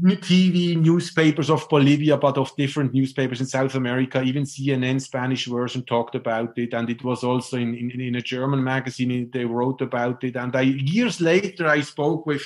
[0.02, 4.22] TV newspapers of Bolivia, but of different newspapers in South America.
[4.22, 8.20] Even CNN Spanish version talked about it, and it was also in, in, in a
[8.20, 9.30] German magazine.
[9.32, 12.42] They wrote about it, and I, years later, I spoke with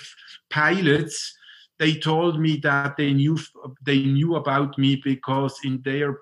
[0.50, 1.36] pilots.
[1.78, 3.38] They told me that they knew
[3.84, 6.18] they knew about me because in their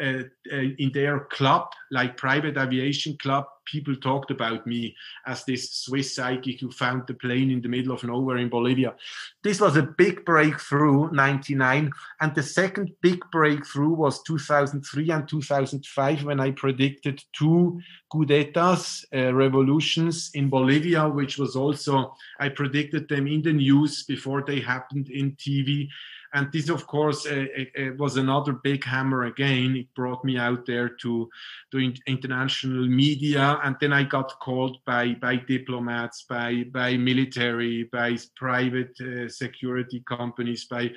[0.00, 4.94] in their club, like private aviation club, people talked about me
[5.26, 8.94] as this Swiss psychic who found the plane in the middle of nowhere in Bolivia.
[9.42, 11.90] This was a big breakthrough, 99.
[12.20, 17.80] And the second big breakthrough was 2003 and 2005 when I predicted two
[18.10, 24.42] coups uh, revolutions in Bolivia, which was also, I predicted them in the news before
[24.46, 25.88] they happened in TV
[26.34, 30.36] and this of course uh, it, it was another big hammer again it brought me
[30.36, 31.28] out there to
[31.70, 38.16] to international media and then i got called by by diplomats by by military by
[38.36, 40.90] private uh, security companies by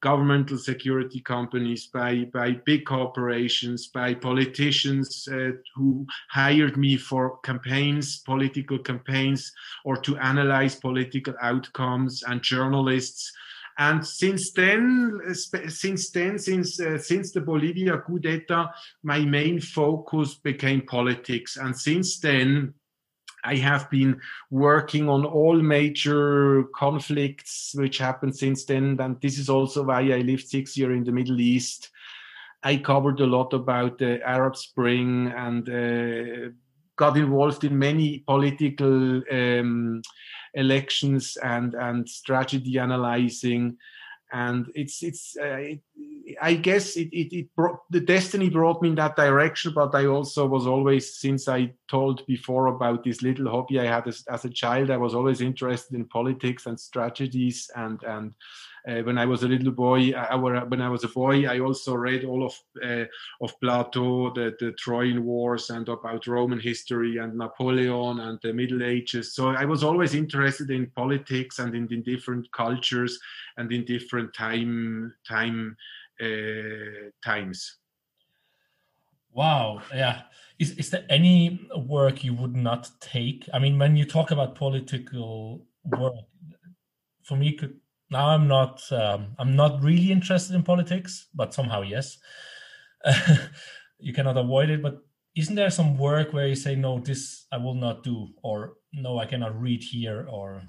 [0.00, 8.18] governmental security companies, by, by big corporations, by politicians uh, who hired me for campaigns,
[8.18, 9.52] political campaigns,
[9.84, 13.32] or to analyze political outcomes, and journalists.
[13.78, 18.70] And since then, since then, since uh, since the Bolivia coup d'état,
[19.04, 21.56] my main focus became politics.
[21.56, 22.74] And since then,
[23.44, 24.20] I have been
[24.50, 28.96] working on all major conflicts which happened since then.
[29.00, 31.90] And this is also why I lived six years in the Middle East.
[32.64, 36.50] I covered a lot about the Arab Spring and uh,
[36.96, 40.02] got involved in many political um,
[40.54, 43.76] elections and, and strategy analyzing.
[44.32, 45.80] And it's it's uh, it,
[46.40, 50.06] i guess it, it, it brought the destiny brought me in that direction but i
[50.06, 54.44] also was always since i told before about this little hobby i had as, as
[54.44, 58.32] a child i was always interested in politics and strategies and and
[58.86, 61.94] uh, when I was a little boy, I, when I was a boy, I also
[61.94, 62.54] read all of
[62.84, 63.04] uh,
[63.40, 68.82] of Plato, the, the Trojan Wars, and about Roman history and Napoleon and the Middle
[68.82, 69.34] Ages.
[69.34, 73.18] So I was always interested in politics and in, in different cultures
[73.56, 75.76] and in different time time
[76.20, 77.78] uh, times.
[79.32, 79.82] Wow.
[79.94, 80.22] Yeah.
[80.58, 83.48] Is, is there any work you would not take?
[83.54, 86.14] I mean, when you talk about political work,
[87.22, 87.76] for me, could
[88.10, 92.18] now i'm not um, i'm not really interested in politics but somehow yes.
[94.00, 95.02] You cannot avoid it but
[95.34, 99.18] isn't there some work where you say no this i will not do or no
[99.18, 100.62] i cannot read here or?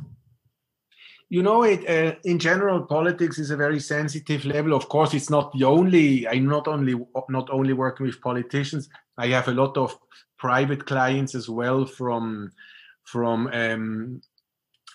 [1.29, 4.73] You know it uh, in general politics is a very sensitive level.
[4.73, 6.95] Of course it's not the only i'm not only
[7.29, 8.89] not only working with politicians.
[9.15, 9.95] I have a lot of
[10.39, 12.51] private clients as well from
[13.03, 14.21] from um,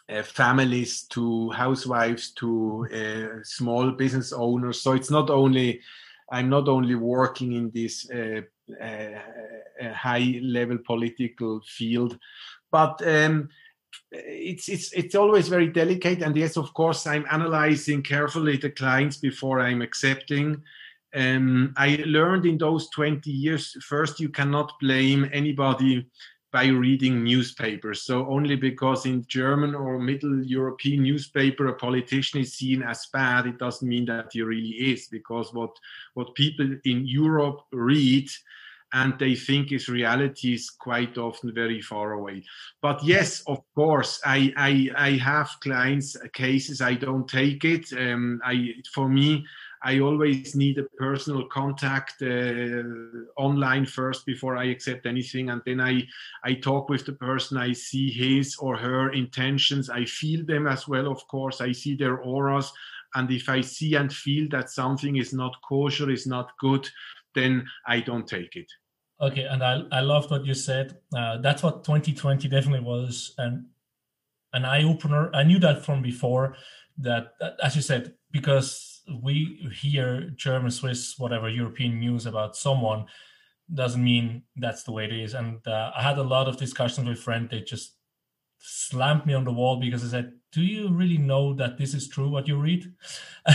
[0.09, 4.82] uh, families to housewives to uh, small business owners.
[4.82, 5.80] So it's not only
[6.30, 8.42] I'm not only working in this uh,
[8.82, 12.18] uh high level political field,
[12.70, 13.48] but um,
[14.11, 16.22] it's it's it's always very delicate.
[16.22, 20.62] And yes, of course, I'm analyzing carefully the clients before I'm accepting.
[21.14, 23.76] Um, I learned in those 20 years.
[23.84, 26.07] First, you cannot blame anybody
[26.55, 28.02] by reading newspapers.
[28.02, 33.46] So only because in German or Middle European newspaper a politician is seen as bad,
[33.46, 35.09] it doesn't mean that he really is.
[35.09, 35.76] Because what
[36.14, 38.28] what people in Europe read
[38.92, 42.44] and they think is reality is quite often very far away.
[42.80, 47.92] But yes, of course, I I, I have clients cases I don't take it.
[47.92, 49.44] Um, I for me
[49.85, 52.82] I always need a personal contact uh,
[53.37, 56.09] online first before I accept anything, and then I
[56.43, 57.59] I talk with the person.
[57.59, 59.91] I see his or her intentions.
[59.91, 61.61] I feel them as well, of course.
[61.61, 62.72] I see their auras,
[63.14, 66.89] and if I see and feel that something is not kosher, is not good,
[67.35, 68.70] then I don't take it.
[69.20, 70.97] Okay, and I I loved what you said.
[71.14, 73.66] Uh, that's what 2020 definitely was, and
[74.55, 75.30] an eye opener.
[75.35, 76.57] I knew that from before.
[76.97, 83.07] That, that as you said, because we hear German, Swiss, whatever European news about someone
[83.72, 85.34] doesn't mean that's the way it is.
[85.34, 87.50] And uh, I had a lot of discussions with friends.
[87.50, 87.94] They just
[88.59, 92.09] slammed me on the wall because I said, "Do you really know that this is
[92.09, 92.28] true?
[92.28, 92.92] What you read?"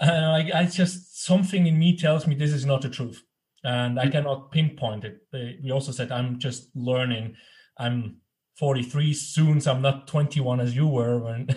[0.00, 3.22] I, I just something in me tells me this is not the truth,
[3.64, 5.22] and I cannot pinpoint it.
[5.32, 7.36] We also said I'm just learning.
[7.78, 8.16] I'm
[8.56, 11.48] 43 soon, so I'm not 21 as you were when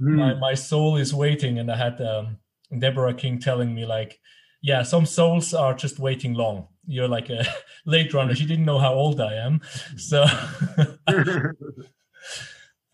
[0.00, 0.16] mm.
[0.16, 2.36] my, my soul is waiting and i had um,
[2.78, 4.20] deborah king telling me like
[4.60, 6.66] yeah some souls are just waiting long.
[6.86, 7.44] You're like a
[7.86, 8.34] late runner.
[8.34, 9.60] She didn't know how old i am.
[9.96, 10.22] So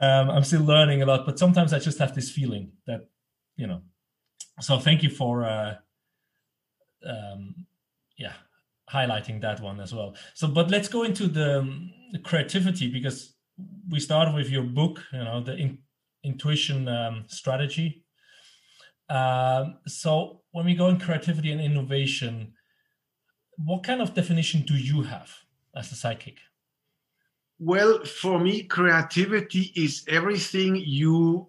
[0.01, 3.09] um, i'm still learning a lot but sometimes i just have this feeling that
[3.57, 3.83] you know.
[4.61, 5.75] So thank you for uh,
[7.07, 7.67] um,
[8.17, 8.35] yeah
[8.93, 10.15] highlighting that one as well.
[10.35, 13.35] So but let's go into the, um, the creativity because
[13.89, 15.79] we started with your book you know the in,
[16.25, 18.05] intuition um, strategy.
[19.09, 22.53] Um, so when we go in creativity and innovation,
[23.57, 25.31] what kind of definition do you have
[25.77, 26.39] as a psychic?
[27.59, 31.47] Well, for me, creativity is everything you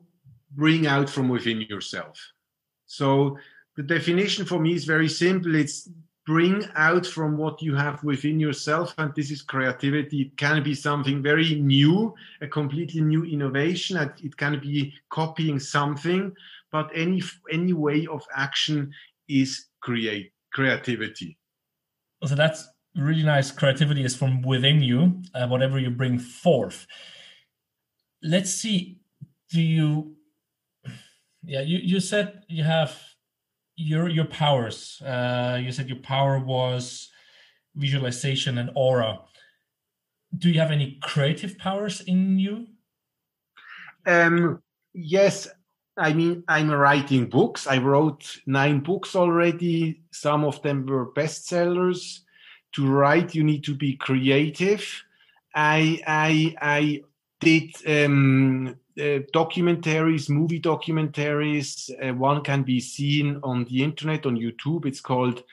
[0.52, 2.20] bring out from within yourself.
[2.86, 3.38] So
[3.76, 5.56] the definition for me is very simple.
[5.56, 5.90] It's
[6.26, 10.22] bring out from what you have within yourself and this is creativity.
[10.22, 16.34] It can be something very new a completely new innovation it can be copying something
[16.72, 17.22] but any
[17.52, 18.92] any way of action
[19.28, 21.38] is create creativity.
[22.24, 23.52] So that's really nice.
[23.52, 26.88] Creativity is from within you uh, whatever you bring forth.
[28.24, 29.00] Let's see
[29.50, 30.16] do you
[31.44, 33.00] yeah you, you said you have
[33.76, 37.10] your your powers uh, you said your power was
[37.76, 39.20] visualization and aura.
[40.38, 42.68] Do you have any creative powers in you?
[44.06, 44.62] Um
[44.94, 45.48] yes
[45.98, 47.68] i mean i'm writing books.
[47.68, 50.04] I wrote nine books already.
[50.12, 52.20] Some of them were bestsellers.
[52.74, 54.86] To write you need to be creative.
[55.54, 57.04] I i i
[57.46, 61.90] did um uh, documentaries, movie documentaries.
[62.02, 64.86] Uh, one can be seen on the internet, on YouTube.
[64.86, 65.44] It's called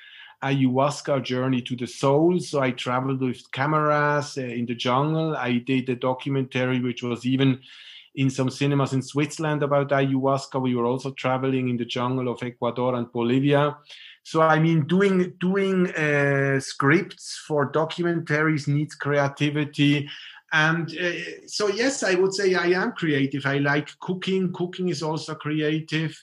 [0.42, 2.38] Ayahuasca Journey to the Soul.
[2.40, 5.36] So I traveled with cameras uh, in the jungle.
[5.36, 7.60] I did a documentary which was even
[8.14, 10.60] in some cinemas in Switzerland about ayahuasca.
[10.60, 13.76] We were also traveling in the jungle of Ecuador and Bolivia.
[14.24, 20.08] So I mean, doing doing uh, scripts for documentaries needs creativity
[20.52, 21.12] and uh,
[21.46, 23.46] so yes i would say i am creative.
[23.46, 24.52] I like cooking.
[24.52, 26.16] Cooking is also creative.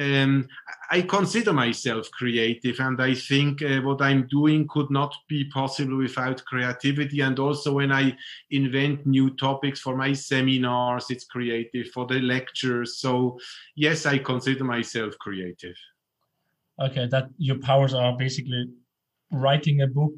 [0.00, 0.48] Um,
[0.90, 5.98] i consider myself creative and i think uh, what i'm doing could not be possible
[5.98, 7.20] without creativity.
[7.20, 8.16] And also when i
[8.50, 12.98] invent new topics for my seminars it's creative for the lectures.
[12.98, 13.38] So
[13.74, 15.76] yes i consider myself creative.
[16.80, 18.66] Okay that your powers are basically
[19.30, 20.14] writing a book.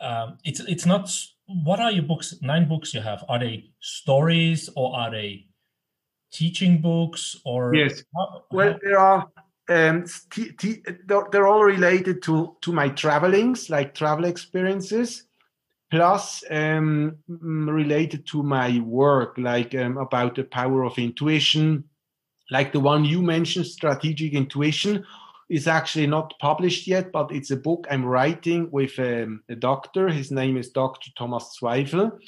[0.00, 1.10] Um, it's it's not
[1.46, 3.24] what are your books nine books you have?
[3.28, 5.46] Are they stories or are they
[6.32, 8.02] teaching books or yes.
[8.14, 8.78] how, well how...
[8.82, 9.28] there are
[9.68, 15.24] um, t- t- they're all related to to my travelings like travel experiences
[15.90, 21.84] plus um, related to my work like um, about the power of intuition
[22.50, 25.04] like the one you mentioned strategic intuition
[25.48, 30.08] is actually not published yet, but it's a book I'm writing with um, a doctor.
[30.08, 31.10] His name is Dr.
[31.16, 32.18] Thomas Zweifel.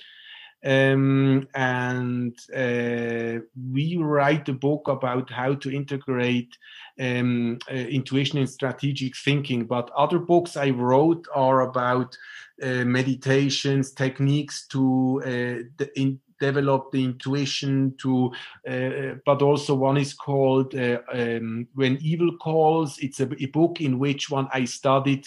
[0.64, 3.40] Um, and uh,
[3.70, 6.56] we write a book about how to integrate
[6.98, 9.66] um, uh, intuition and strategic thinking.
[9.66, 12.16] But other books I wrote are about
[12.60, 18.32] uh, meditations, techniques to uh, in, develop the intuition to
[18.68, 22.98] uh, but also one is called uh, um, when evil calls.
[22.98, 25.26] It's a, a, book in which one i studied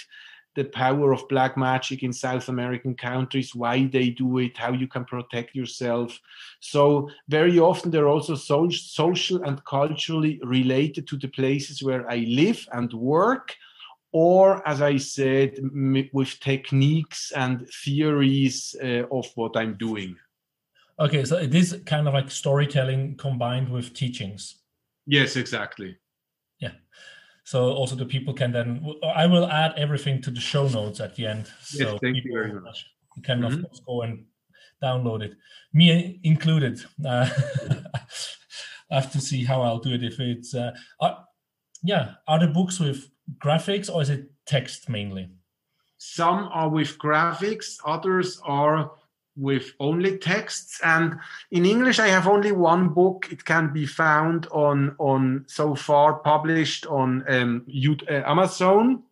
[0.56, 4.88] the power of black magic in south american countries why they do it how you
[4.88, 6.20] can protect yourself.
[6.60, 12.18] So very often they're also so, social and culturally related to the places where i
[12.18, 13.56] live and work
[14.12, 15.56] or as i said
[16.14, 20.16] with techniques and theories uh, of what i'm doing
[21.02, 24.58] Okay, so it is kind of like storytelling combined with teachings.
[25.08, 25.98] Yes, exactly.
[26.60, 26.74] Yeah.
[27.44, 31.16] So also the people can then I will add everything to the show notes at
[31.16, 31.48] the end.
[31.64, 32.86] So yes, thank you very much.
[33.18, 33.54] You can mm-hmm.
[33.54, 34.26] of course go and
[34.82, 35.34] download it,
[35.74, 36.80] me included.
[37.04, 37.28] Uh,
[38.92, 40.04] I have to see how I'll do it.
[40.04, 41.16] If it's uh, uh,
[41.82, 45.32] yeah, are the books with graphics or is it text mainly?
[45.98, 48.92] Some are with graphics, others are
[49.42, 50.80] with only texts.
[50.84, 51.20] And
[51.52, 53.28] in english i have only one book.
[53.32, 57.66] It can be found on on so far published on um,
[58.10, 59.04] uh, amazon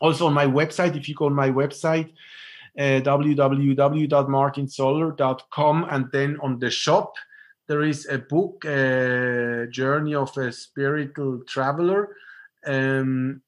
[0.00, 0.96] also on my website.
[0.96, 2.10] If you go on my website
[2.78, 7.14] uh, www.martinzoller.com and then on the shop
[7.66, 12.14] there is a book uh, journey of a spiritual traveler.
[12.66, 13.40] Um,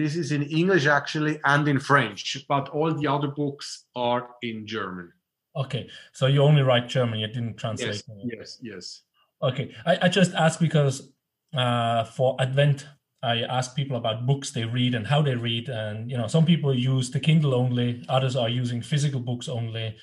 [0.00, 4.66] this is in english actually and in french but all the other books are in
[4.66, 5.12] german
[5.56, 8.02] Okay, so you only write German, you didn't translate.
[8.24, 9.02] Yes, yes, yes.
[9.42, 11.12] Okay, I, I just ask because
[11.56, 12.86] uh, for Advent,
[13.22, 16.44] I ask people about books they read and how they read, and you know, some
[16.44, 19.96] people use the Kindle only, others are using physical books only,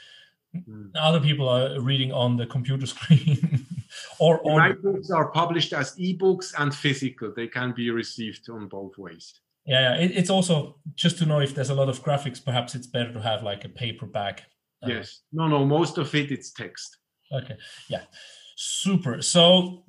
[0.56, 0.92] mm.
[1.00, 3.66] other people are reading on the computer screen.
[4.20, 8.68] or, or my books are published as ebooks and physical; they can be received on
[8.68, 9.40] both ways.
[9.66, 10.02] Yeah, yeah.
[10.02, 12.44] It, it's also just to know if there's a lot of graphics.
[12.44, 14.44] Perhaps it's better to have like a paperback
[14.84, 15.22] uh, yes.
[15.32, 15.66] No, no.
[15.66, 16.98] Most of it it's text.
[17.32, 17.58] Okay.
[17.90, 18.04] Yeah.
[18.56, 19.22] Super.
[19.22, 19.84] So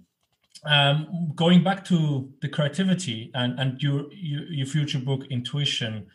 [0.65, 6.07] um, going back to the creativity and and your your, your future book intuition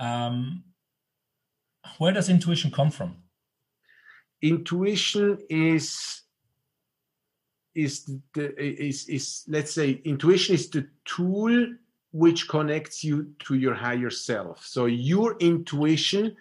[0.00, 0.64] um,
[1.98, 3.16] where does intuition come from
[4.42, 6.22] intuition is
[7.74, 11.66] is the is is let's say intuition is the tool
[12.12, 14.64] which connects you to your higher self.
[14.66, 16.36] So your intuition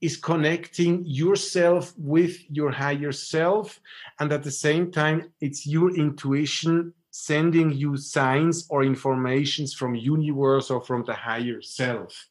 [0.00, 3.80] is connecting yourself with your higher self.
[4.20, 10.70] And at the same time, it's your intuition sending you signs or informations from universe
[10.70, 12.28] or from the higher self.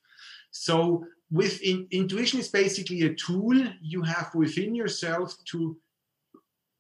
[0.52, 5.78] So with in, intuition is basically a tool you have within yourself to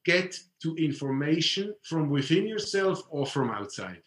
[0.05, 4.01] get to information from within yourself or from outside.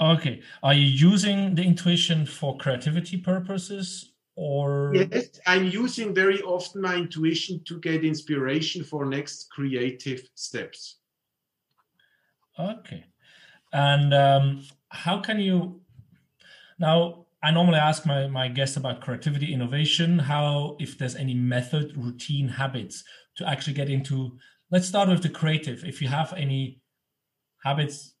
[0.00, 0.42] Okay.
[0.64, 6.96] Are you using the intuition for creativity purposes or Yes, I'm using very often my
[6.96, 10.96] intuition to get inspiration for next creative steps.
[12.58, 13.04] Okay.
[13.72, 15.80] And um, how can you
[16.78, 17.26] now?
[17.42, 22.48] I normally ask my, my guests about creativity, innovation, how, if there's any method, routine,
[22.48, 23.02] habits
[23.36, 24.36] to actually get into.
[24.70, 25.82] Let's start with the creative.
[25.82, 26.82] If you have any
[27.64, 28.12] habits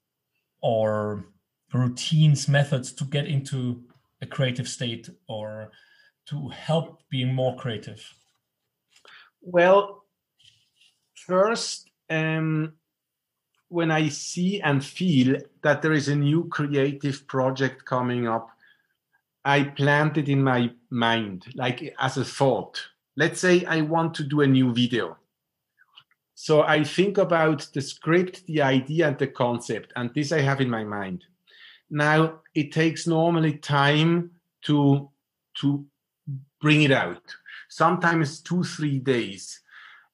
[0.62, 1.26] or
[1.74, 3.82] routines, methods to get into
[4.22, 5.70] a creative state or
[6.30, 8.02] to help being more creative?
[9.42, 10.04] Well,
[11.14, 12.74] first, um,
[13.68, 18.50] when I see and feel that there is a new creative project coming up,
[19.44, 22.80] I plant it in my mind, like as a thought.
[23.16, 25.16] Let's say I want to do a new video.
[26.34, 30.60] So I think about the script, the idea, and the concept, and this I have
[30.60, 31.24] in my mind.
[31.90, 34.30] Now it takes normally time
[34.62, 35.10] to
[35.60, 35.84] to
[36.60, 37.22] bring it out.
[37.68, 39.60] Sometimes two, three days.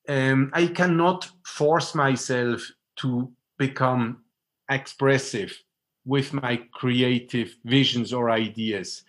[0.09, 2.63] Um, I cannot force myself
[2.97, 4.23] to become
[4.71, 5.57] expressive
[6.05, 9.03] with my creative visions or ideas.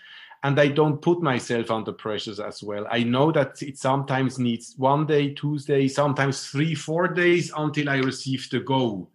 [0.43, 2.87] And I don't put myself under pressures as well.
[2.89, 7.97] I know that it sometimes needs one day, Tuesday, sometimes three, four days until I
[7.97, 9.09] receive the go.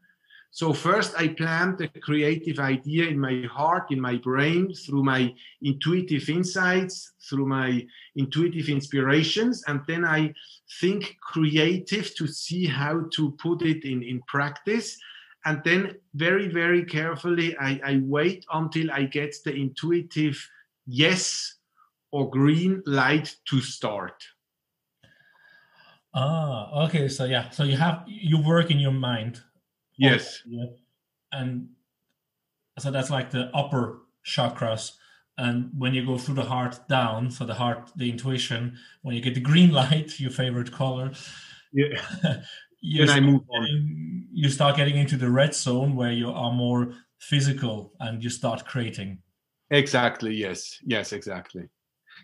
[0.54, 5.34] So first I plant a creative idea in my heart, in my brain, through my
[5.62, 7.86] intuitive insights, through my
[8.16, 10.34] intuitive inspirations, and then I
[10.78, 14.98] think creative to see how to put it in, in practice.
[15.46, 20.36] And then very, very carefully, I, I wait until I get the intuitive
[20.86, 21.54] yes
[22.10, 24.22] or green light to start.
[26.12, 27.08] Ah, okay.
[27.08, 29.40] So yeah, so you have you work in your mind
[29.96, 30.42] Yes.
[31.30, 31.68] And
[32.78, 34.92] so that's like the upper chakras.
[35.38, 39.22] And when you go through the heart down, so the heart, the intuition, when you
[39.22, 41.12] get the green light, your favorite color,
[41.72, 41.86] yeah.
[42.80, 47.92] you, start getting, you start getting into the red zone where you are more physical
[48.00, 49.18] and you start creating.
[49.70, 50.34] Exactly.
[50.34, 50.78] Yes.
[50.84, 51.12] Yes.
[51.12, 51.68] Exactly.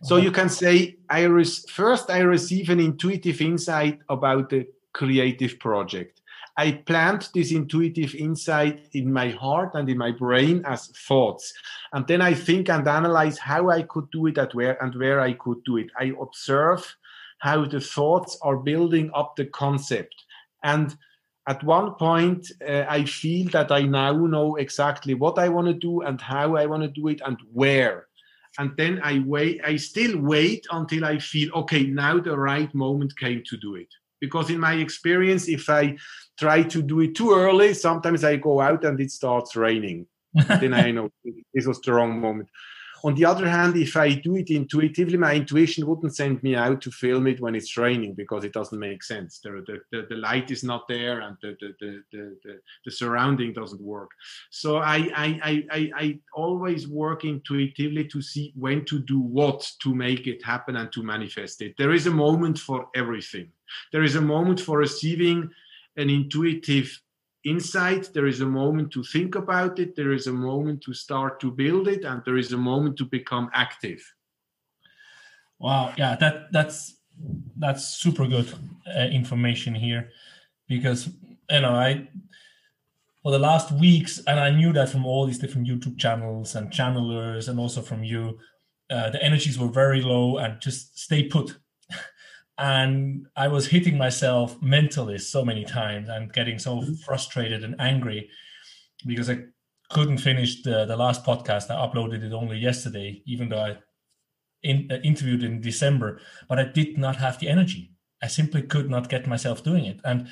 [0.02, 1.26] So you can say, I
[1.68, 6.17] first I receive an intuitive insight about the creative project.
[6.58, 11.54] I plant this intuitive insight in my heart and in my brain as thoughts.
[11.92, 15.20] And then I think and analyze how I could do it at where and where
[15.20, 15.86] I could do it.
[15.96, 16.96] I observe
[17.38, 20.16] how the thoughts are building up the concept.
[20.64, 20.96] And
[21.46, 25.74] at one point, uh, I feel that I now know exactly what I want to
[25.74, 28.08] do and how I want to do it and where.
[28.58, 33.16] And then I wait, I still wait until I feel, okay, now the right moment
[33.16, 33.88] came to do it
[34.20, 35.96] because in my experience if i
[36.38, 37.74] try to do it too early.
[37.74, 40.06] Sometimes i go out and it starts raining.
[40.34, 41.10] Then i know
[41.52, 42.48] this was the wrong moment.
[43.04, 46.80] On the other hand if i do it intuitively my intuition wouldn't send me out
[46.82, 49.38] to film it when it's raining because it doesn't make sense.
[49.38, 53.52] The, the, the, the light is not there and the, the, the, the, the surrounding
[53.52, 54.10] doesn't work.
[54.50, 59.94] So I, I, I, I always work intuitively to see when to do what to
[59.94, 61.74] make it happen and to manifest it.
[61.78, 63.52] There is a moment for everything.
[63.92, 65.50] There is a moment for receiving
[65.98, 66.88] an intuitive
[67.44, 68.10] insight.
[68.14, 69.94] There is a moment to think about it.
[69.94, 73.04] There is a moment to start to build it, and there is a moment to
[73.04, 74.00] become active.
[75.58, 76.96] Wow, yeah, that that's
[77.56, 78.48] that's super good
[78.86, 80.10] uh, information here,
[80.68, 81.10] because
[81.50, 82.08] you know I
[83.22, 86.70] for the last weeks, and I knew that from all these different YouTube channels and
[86.70, 88.38] channelers, and also from you,
[88.90, 91.58] uh, the energies were very low and just stay put
[92.58, 96.94] and I was hitting myself mentally so many times and getting so mm-hmm.
[96.94, 98.28] frustrated and angry
[99.06, 99.38] because I
[99.90, 101.70] couldn't finish the, the last podcast.
[101.70, 103.78] I uploaded it only yesterday, even though I
[104.64, 107.92] in, uh, interviewed in December, but I did not have the energy.
[108.20, 110.00] I simply could not get myself doing it.
[110.04, 110.28] And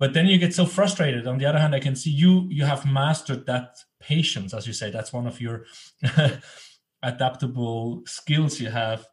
[0.00, 1.28] but then you get so frustrated.
[1.28, 4.72] On the other hand, I can see you you have mastered that patience, as you
[4.72, 4.90] say.
[4.90, 5.64] That's one of your
[7.04, 9.06] adaptable skills you have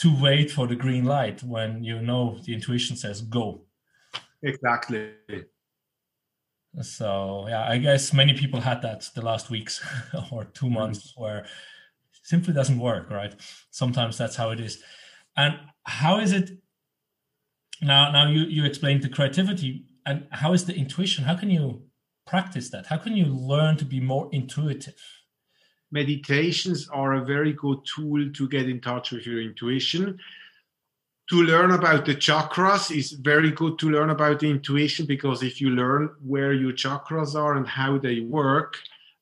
[0.00, 3.62] to wait for the green light when you know the intuition says go.
[4.42, 5.12] Exactly.
[6.82, 9.84] So yeah, I guess many people had that the last weeks
[10.32, 10.74] or two mm-hmm.
[10.74, 11.46] months where
[12.22, 13.34] simply doesn't work, right?
[13.70, 14.82] Sometimes that's how it is.
[15.36, 16.50] And how is it
[17.82, 18.10] now?
[18.10, 21.24] Now you you explained the creativity, and how is the intuition?
[21.24, 21.82] How can you
[22.26, 22.86] practice that?
[22.86, 25.02] How can you learn to be more intuitive?
[25.92, 30.18] Meditations are a very good tool to get in touch with your intuition
[31.30, 35.60] to learn about the chakras is very good to learn about the intuition because if
[35.60, 38.76] you learn where your chakras are and how they work,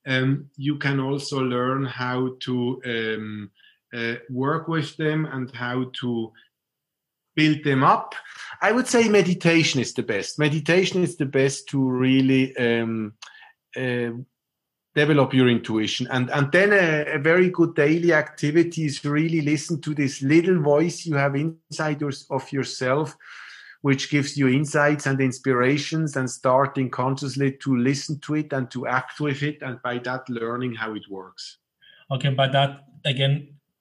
[0.07, 3.51] um, you can also learn how to um,
[3.93, 6.33] uh, work with them and how to
[7.37, 8.15] build them up.
[8.63, 10.39] I would say meditation is the best.
[10.39, 13.13] Meditation is the best to really um,
[13.77, 14.13] uh,
[14.99, 16.09] develop your intuition.
[16.11, 20.61] And and then a, a, very good daily activity is really listen to this little
[20.61, 23.17] voice you have inside your, of yourself
[23.83, 28.89] which gives you insights and inspirations and starting consciously to listen to it and to
[28.89, 31.59] act with it and by that learning how it works.
[32.11, 32.71] Okay by that
[33.05, 33.35] again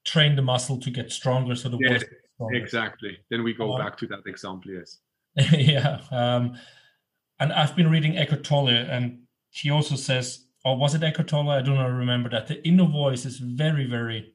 [0.04, 2.04] train the muscle to get stronger so the yes,
[2.52, 3.18] exactly.
[3.30, 4.98] Then we go uh, back to that example yes.
[5.74, 6.56] Yeah um,
[7.40, 9.04] and i've been reading Eckhart Tolle and
[9.50, 11.50] he also says or was it Eckhart Tolle?
[11.50, 12.46] I do not remember that.
[12.46, 14.34] The inner voice is very, very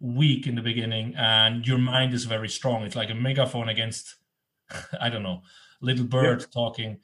[0.00, 2.82] weak in the beginning, and your mind is very strong.
[2.84, 4.16] It's like a megaphone against,
[5.00, 5.42] I don't know,
[5.80, 6.46] little bird yeah.
[6.52, 6.98] talking.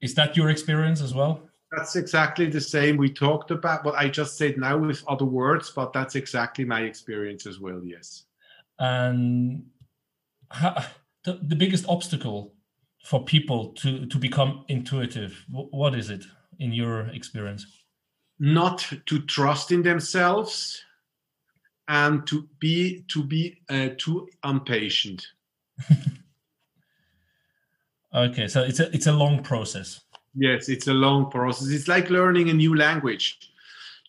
[0.00, 1.42] Is that your experience as well?
[1.72, 3.84] That's exactly the same we talked about.
[3.84, 7.80] What I just said now with other words, but that's exactly my experience as well.
[7.84, 8.24] Yes.
[8.78, 9.66] And
[10.50, 10.84] how,
[11.24, 12.54] the, the biggest obstacle
[13.04, 16.24] for people to to become intuitive, what is it?
[16.60, 17.66] in your experience?
[18.40, 20.82] Not to trust in themselves
[21.88, 25.26] and to be to be uh, too impatient.
[28.14, 30.00] okay, so it's a it's a long process.
[30.34, 31.68] Yes, it's a long process.
[31.68, 33.38] It's like learning a new language.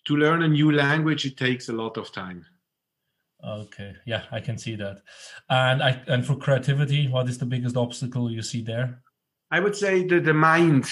[0.06, 2.46] To learn a new language, it takes a lot of time.
[3.44, 5.02] Okay, yeah, I can see that.
[5.50, 9.02] And I and for creativity, what is the biggest obstacle you see there?
[9.50, 10.86] I would say that the mind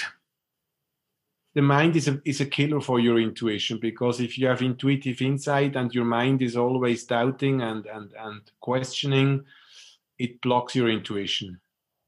[1.60, 5.22] the mind is a, is a killer for your intuition because if you have intuitive
[5.22, 9.44] insight and your mind is always doubting and, and, and questioning,
[10.20, 11.60] it blocks your intuition.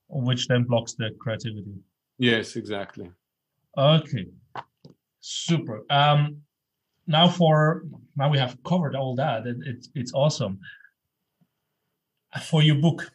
[0.08, 1.76] Which then blocks the creativity.
[2.18, 3.12] Yes, exactly.
[3.78, 4.28] Okay,
[5.20, 5.84] super.
[5.90, 6.38] Um,
[7.06, 7.84] now for
[8.16, 9.46] now we have covered all that.
[9.46, 10.60] It, it, it's awesome.
[12.50, 13.12] For your book,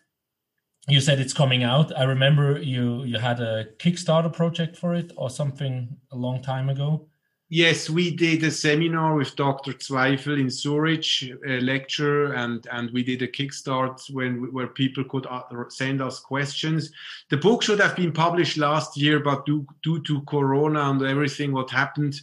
[0.89, 1.97] you said it's coming out.
[1.97, 6.69] I remember you you had a Kickstarter project for it or something a long time
[6.69, 7.09] ago.
[7.49, 9.73] Yes, we did a seminar with Dr.
[9.75, 11.07] Zweifel in Zurich,
[11.47, 15.27] a lecture, and and we did a kickstart when where people could
[15.69, 16.91] send us questions.
[17.31, 21.53] The book should have been published last year, but due, due to Corona and everything
[21.53, 22.21] what happened,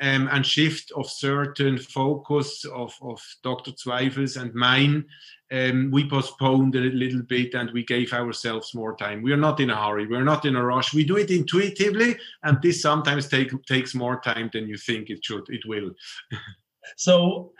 [0.00, 3.72] um, and shift of certain focus of of Dr.
[3.72, 5.04] Zweifels and mine,
[5.52, 9.22] um, we postponed a little bit and we gave ourselves more time.
[9.22, 10.06] We are not in a hurry.
[10.06, 10.94] We're not in a rush.
[10.94, 15.24] We do it intuitively, and this sometimes take, takes more time than you think it
[15.24, 15.44] should.
[15.48, 15.90] It will.
[16.96, 17.52] so,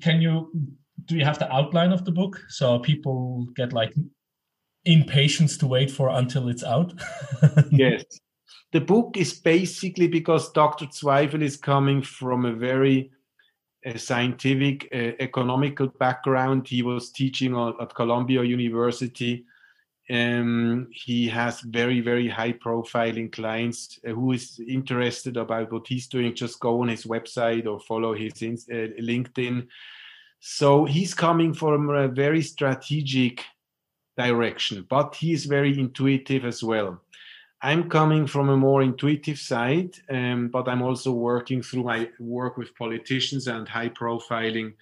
[0.00, 0.50] can you
[1.04, 3.94] do you have the outline of the book so people get like
[4.84, 6.92] impatience to wait for until it's out?
[7.70, 8.04] yes.
[8.72, 10.86] The book is basically because Dr.
[10.86, 13.10] Zweifel is coming from a very
[13.84, 16.66] a scientific, uh, economical background.
[16.66, 19.44] He was teaching at Columbia University.
[20.10, 24.00] Um, he has very, very high profiling clients.
[24.06, 28.14] Uh, who is interested about what he's doing, just go on his website or follow
[28.14, 29.66] his uh, LinkedIn.
[30.40, 33.44] So he's coming from a very strategic
[34.16, 37.00] direction, but he is very intuitive as well.
[37.60, 42.56] I'm coming from a more intuitive side, um, but I'm also working through my work
[42.56, 44.74] with politicians and high profiling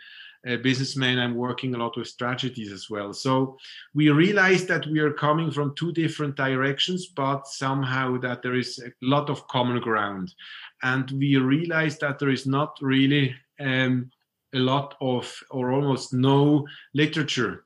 [0.47, 1.19] uh, businessmen.
[1.19, 3.15] I'm working a lot with strategies as well.
[3.15, 3.57] So
[3.95, 8.79] we realize that we are coming from two different directions, but somehow that there is
[8.79, 10.35] a lot of common ground.
[10.83, 14.11] And we realize that there is not really um,
[14.55, 17.66] a lot of, or almost no literature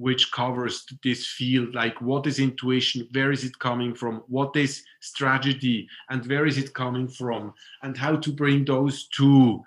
[0.00, 4.82] which covers this field like what is intuition where is it coming from what is
[5.00, 9.62] strategy and where is it coming from and how to bring those two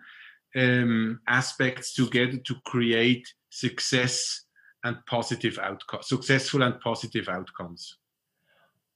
[0.55, 4.45] um, aspects together to create success
[4.84, 7.97] and positive outcomes successful and positive outcomes.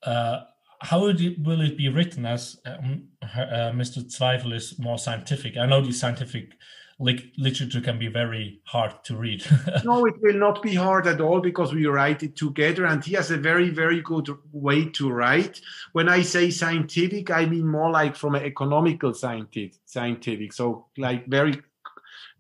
[0.04, 0.42] Uh,
[0.82, 5.58] how it, will it be written as um, uh, mr zweifel is more scientific?
[5.58, 6.52] I know the scientific
[7.00, 9.46] literature can be very hard to read.
[9.84, 13.14] no, it will not be hard at all because we write it together, and he
[13.14, 15.62] has a very, very good way to write.
[15.94, 20.54] When I say scientific, I mean more like from an economical scientific, scientific.
[20.54, 21.62] So like very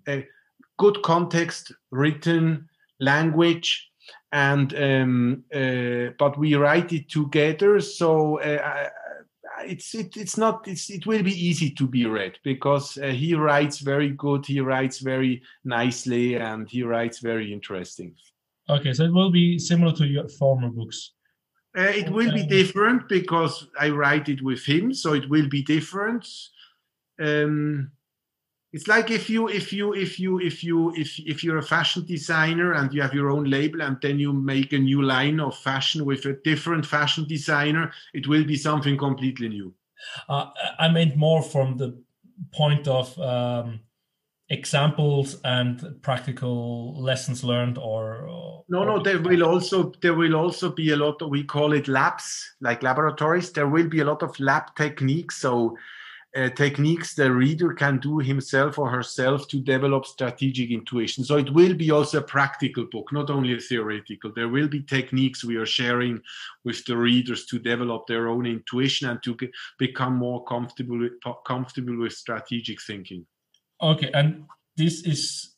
[0.07, 0.21] uh,
[0.77, 2.67] good context, written
[2.99, 3.91] language,
[4.31, 7.79] and um, uh, but we write it together.
[7.79, 8.89] So uh,
[9.65, 13.33] it's it, it's not it's it will be easy to be read because uh, he
[13.35, 18.15] writes very good he writes very nicely and he writes very interesting.
[18.69, 21.13] Okay so it will be similar to your former books.
[21.77, 25.61] Uh, it will be different because i write it with him so it will be
[25.63, 26.27] different.
[27.19, 27.91] Um,
[28.77, 32.05] it's like if you if you if you if you if if you're a fashion
[32.05, 35.57] designer and you have your own label and then you make a new line of
[35.57, 39.73] fashion with a different fashion designer it will be something completely new.
[40.29, 41.89] Uh, i meant more from the
[42.53, 43.79] point of um,
[44.49, 50.69] examples and practical lessons learned or, or no no there will also there will also
[50.69, 53.51] be a lot of we call it labs like laboratories.
[53.51, 55.37] There will be a lot of lab techniques.
[55.37, 55.75] So
[56.35, 61.23] uh, techniques the reader can do himself or herself to develop strategic intuition.
[61.23, 64.31] So it will be also a practical book, not only a theoretical.
[64.35, 66.21] There will be techniques we are sharing
[66.63, 71.13] with the readers to develop their own intuition and to get, become more comfortable with,
[71.45, 73.25] comfortable with strategic thinking.
[73.81, 75.55] Okay, and this is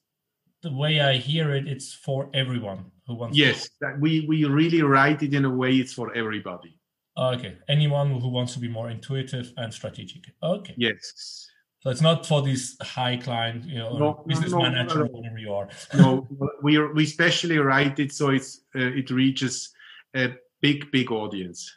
[0.61, 1.67] the way I hear it.
[1.67, 3.37] It's for everyone who wants.
[3.37, 3.95] Yes, to...
[3.99, 6.78] we we really write it in a way it's for everybody.
[7.19, 7.57] Okay.
[7.67, 10.23] Anyone who wants to be more intuitive and strategic.
[10.41, 10.73] Okay.
[10.77, 11.49] Yes.
[11.81, 15.37] So it's not for this high client, you know, no, business no, manager, no, whatever
[15.37, 15.69] you are.
[15.95, 16.27] no,
[16.61, 19.73] we are, we specially write it so it's uh, it reaches
[20.15, 21.73] a big big audience.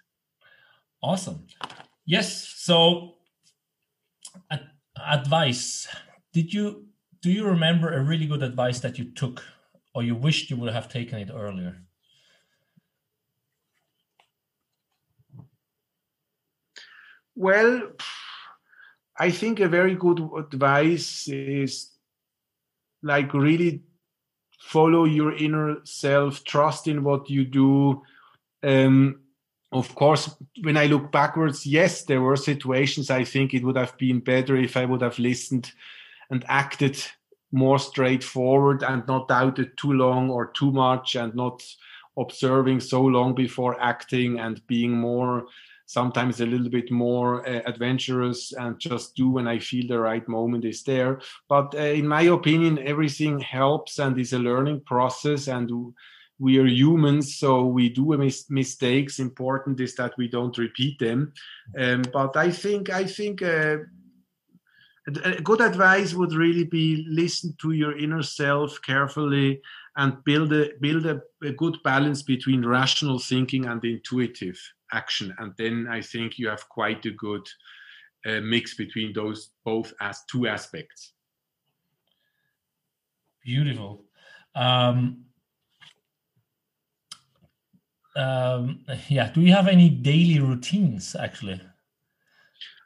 [1.03, 1.47] Awesome.
[2.05, 2.49] Yes.
[2.57, 3.15] So,
[4.51, 5.89] ad- advice.
[6.33, 6.87] Did you
[7.21, 9.45] do you remember a really good advice that you took,
[9.95, 11.81] or you wished you would have taken it earlier?
[17.35, 17.93] Well,
[19.19, 21.91] I think a very good advice is
[23.03, 23.83] like really
[24.61, 28.03] follow your inner self, trust in what you do.
[28.63, 29.21] Um,
[29.73, 33.97] of course, when I look backwards, yes, there were situations I think it would have
[33.97, 35.73] been better if I would have listened
[36.31, 37.03] and acted
[37.51, 41.63] more straightforward and not doubted too long or too much and not
[42.19, 45.47] observing so long before acting and being more
[45.93, 50.27] sometimes a little bit more uh, adventurous and just do when I feel the right
[50.29, 51.21] moment is there.
[51.49, 55.71] But uh, in my opinion, everything helps and is a learning process and
[56.39, 59.21] we are humans, so we do mis- mistakes.
[59.21, 61.33] Important is that we don't repeat them.
[61.79, 63.77] Um, but I think I think uh,
[65.43, 69.61] good advice would really be listen to your inner self carefully
[69.97, 74.59] and build a build a, a good balance between rational thinking and intuitive
[74.93, 75.35] action.
[75.39, 77.47] And then i think you have quite a good
[78.27, 81.15] uh, mix between those both as two aspects.
[83.45, 84.05] Beautiful.
[84.55, 85.25] Um,
[88.15, 91.59] um, yeah do you have any daily routines actually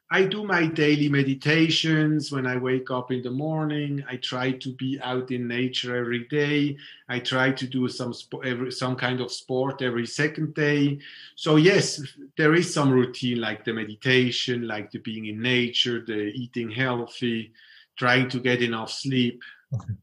[0.09, 4.05] I do my daily meditations when I wake up in the morning.
[4.09, 6.77] I try to be out in nature every day.
[7.09, 11.01] I try to do some every, some kind of sport every second day.
[11.35, 12.01] So yes,
[12.37, 17.53] there is some routine like the meditation, like the being in nature, the eating healthy,
[17.97, 19.43] trying to get enough sleep.
[19.75, 19.95] Okay.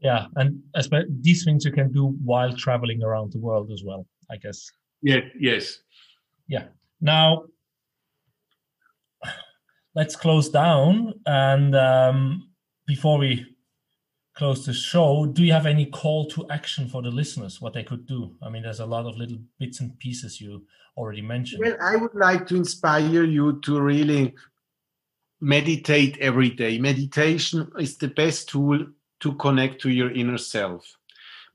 [0.00, 0.62] Yeah, and
[1.22, 4.70] these things you can do while traveling around the world as well, I guess.
[5.00, 5.20] Yeah.
[5.38, 5.78] Yes.
[6.48, 6.64] Yeah.
[7.00, 7.44] Now
[9.98, 11.12] let's close down.
[11.26, 12.50] And um,
[12.86, 13.44] before we
[14.36, 17.60] close the show, do you have any call to action for the listeners?
[17.60, 18.36] What they could do?
[18.40, 20.62] I mean, there's a lot of little bits and pieces you
[20.96, 21.64] already mentioned.
[21.64, 24.36] Well, I would like to inspire you to really
[25.40, 26.78] meditate every day.
[26.78, 28.86] Meditation is the best tool
[29.18, 30.96] to connect to your inner self.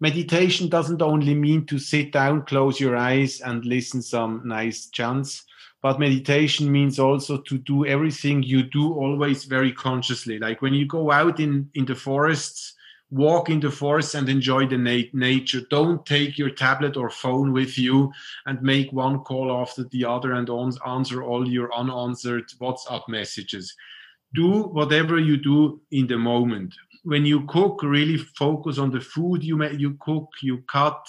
[0.01, 5.45] Meditation doesn't only mean to sit down, close your eyes, and listen some nice chants
[5.83, 10.39] but meditation means also to do everything you do always very consciously.
[10.39, 12.73] Like when you go out in in the forests
[13.13, 15.61] walk in the forest and enjoy the na- nature.
[15.69, 18.11] Don't take your tablet or phone with you
[18.47, 23.75] and make one call after the other and on- answer all your unanswered whatsapp messages.
[24.33, 26.73] Do whatever you do in the moment.
[27.03, 31.05] When you cook really focus on the food you you cook you cut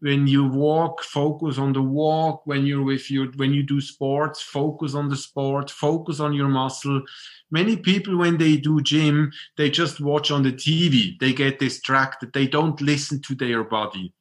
[0.00, 2.46] when you walk focus on the walk.
[2.46, 6.48] When you're with your when you do sports focus on the sport focus on your
[6.48, 7.02] muscle.
[7.50, 12.32] Many people when they do gym they just watch on the tv they get distracted.
[12.32, 14.12] They don't listen to their body.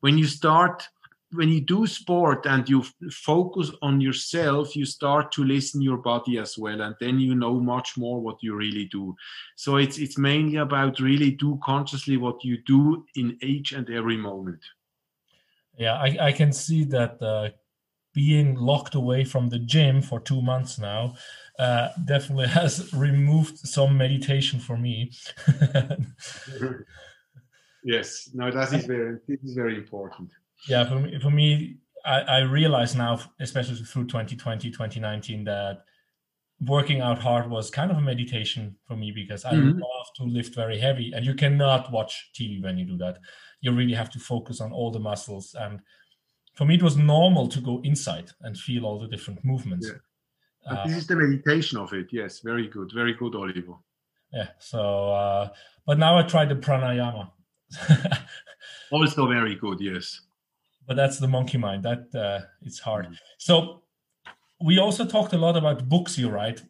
[0.00, 0.88] When you start
[1.32, 6.38] when you do sport and you focus on yourself you start to listen your body
[6.38, 9.14] as well and then you know much more what you really do.
[9.56, 14.16] So it's it's mainly about really do consciously what you do in each and every
[14.16, 14.60] moment
[15.78, 17.50] yeah, I, I can see that uh,
[18.14, 21.14] being locked away from the gym for two months now
[21.58, 25.12] uh, definitely has removed some meditation for me.
[27.84, 30.30] yes, no, that is very this is very important.
[30.68, 35.84] Yeah, for me, for me I, I realize now, especially through 2020, 2019, that
[36.60, 39.78] working out hard was kind of a meditation for me because I mm-hmm.
[39.78, 43.18] love to lift very heavy, and you cannot watch TV when you do that
[43.60, 45.54] you really have to focus on all the muscles.
[45.58, 45.80] And
[46.54, 49.88] for me, it was normal to go inside and feel all the different movements.
[49.88, 49.98] Yeah.
[50.70, 52.08] Uh, this is the meditation of it.
[52.12, 53.74] Yes, very good, very good, Oliver.
[54.32, 54.48] Yeah.
[54.58, 55.48] So, uh,
[55.86, 57.30] but now I try the pranayama.
[58.90, 59.80] also very good.
[59.80, 60.20] Yes.
[60.86, 61.84] But that's the monkey mind.
[61.84, 63.06] That uh, it's hard.
[63.06, 63.16] Mm.
[63.38, 63.82] So
[64.60, 66.62] we also talked a lot about books you write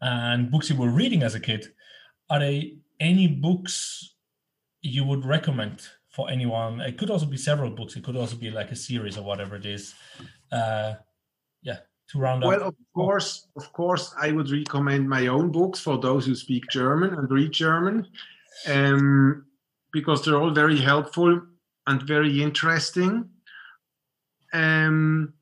[0.00, 1.66] and books you were reading as a kid.
[2.30, 2.62] Are there
[3.00, 4.11] any books
[4.82, 6.80] you would recommend for anyone?
[6.80, 7.96] It could also be several books.
[7.96, 9.94] It could also be like a series or whatever it is.
[10.50, 10.94] Uh,
[11.62, 11.78] yeah,
[12.08, 12.60] to round well, up.
[12.60, 16.64] Well, of course, of course, I would recommend my own books for those who speak
[16.70, 18.06] German and read German,
[18.68, 19.46] um,
[19.92, 21.40] because they're all very helpful
[21.86, 23.28] and very interesting.
[24.52, 25.32] Um,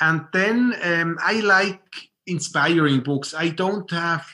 [0.00, 1.82] and then um, I like
[2.26, 3.34] inspiring books.
[3.34, 4.26] I don't have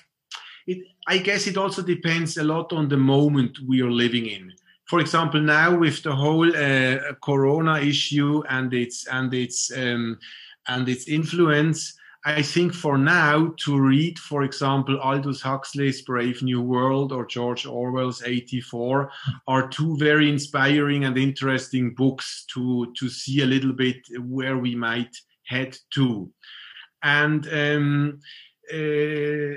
[0.66, 4.52] it I guess it also depends a lot on the moment we are living in.
[4.86, 10.18] For example, now with the whole uh, Corona issue and its and its um,
[10.68, 16.60] and its influence, I think for now to read, for example, Aldous Huxley's Brave New
[16.60, 19.10] World or George Orwell's 84
[19.46, 24.74] are two very inspiring and interesting books to to see a little bit where we
[24.74, 26.30] might head to,
[27.02, 27.46] and.
[27.52, 28.20] Um,
[28.72, 29.54] uh,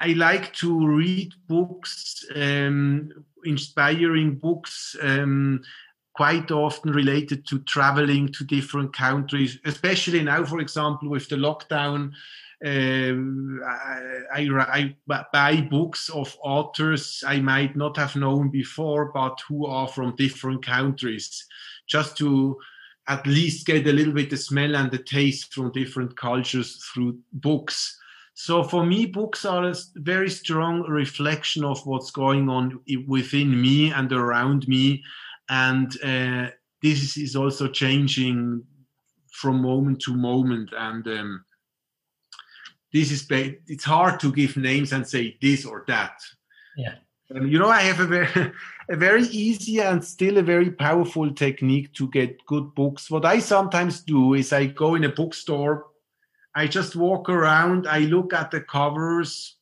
[0.00, 3.10] I like to read books, um,
[3.44, 5.62] inspiring books, um,
[6.14, 12.12] quite often related to traveling to different countries, especially now, for example, with the lockdown.
[12.64, 19.38] Um, I, I, I, buy books of authors I might not have known before, but
[19.46, 21.46] who are from different countries,
[21.86, 22.56] just to
[23.08, 27.18] at least get a little bit the smell and the taste from different cultures through
[27.32, 27.98] books.
[28.38, 33.90] So for me, books are a very strong reflection of what's going on within me
[33.90, 35.02] and around me,
[35.48, 36.50] and uh,
[36.82, 38.62] this is also changing
[39.32, 40.68] from moment to moment.
[40.76, 41.44] And um,
[42.92, 46.20] this is it's hard to give names and say this or that.
[46.76, 46.96] Yeah.
[47.34, 48.52] Um, you know, I have a very,
[48.90, 53.10] a very easy and still a very powerful technique to get good books.
[53.10, 55.86] What I sometimes do is I go in a bookstore
[56.56, 59.56] I just walk around, I look at the covers,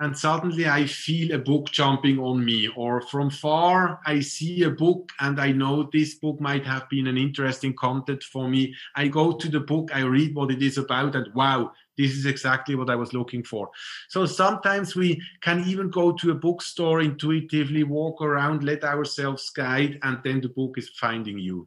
[0.00, 2.68] and suddenly I feel a book jumping on me.
[2.76, 7.06] Or from far, I see a book and I know this book might have been
[7.06, 8.74] an interesting content for me.
[8.94, 12.26] I go to the book, I read what it is about, and wow, this is
[12.26, 13.70] exactly what I was looking for.
[14.10, 19.98] So sometimes we can even go to a bookstore intuitively, walk around, let ourselves guide,
[20.02, 21.66] and then the book is finding you.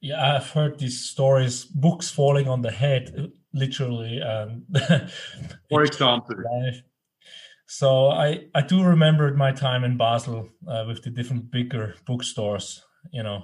[0.00, 4.20] Yeah, I've heard these stories, books falling on the head literally.
[4.22, 4.64] Um,
[5.70, 6.36] For example.
[7.66, 12.82] So I, I do remember my time in Basel uh, with the different bigger bookstores.
[13.12, 13.42] You know,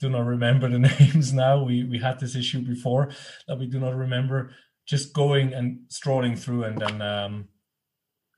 [0.00, 1.62] do not remember the names now.
[1.62, 3.10] We we had this issue before
[3.46, 4.50] that we do not remember.
[4.86, 7.48] Just going and strolling through, and then um,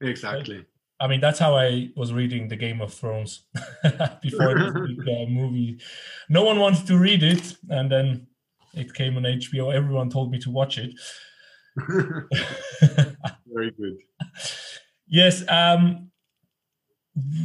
[0.03, 0.67] exactly.
[1.01, 3.45] I mean, that's how I was reading the Game of Thrones
[4.23, 5.81] before the uh, movie.
[6.29, 8.27] No one wanted to read it, and then
[8.75, 9.73] it came on HBO.
[9.73, 10.95] Everyone told me to watch it.
[13.47, 13.99] Very good.
[15.07, 15.45] Yes.
[15.49, 16.11] Um,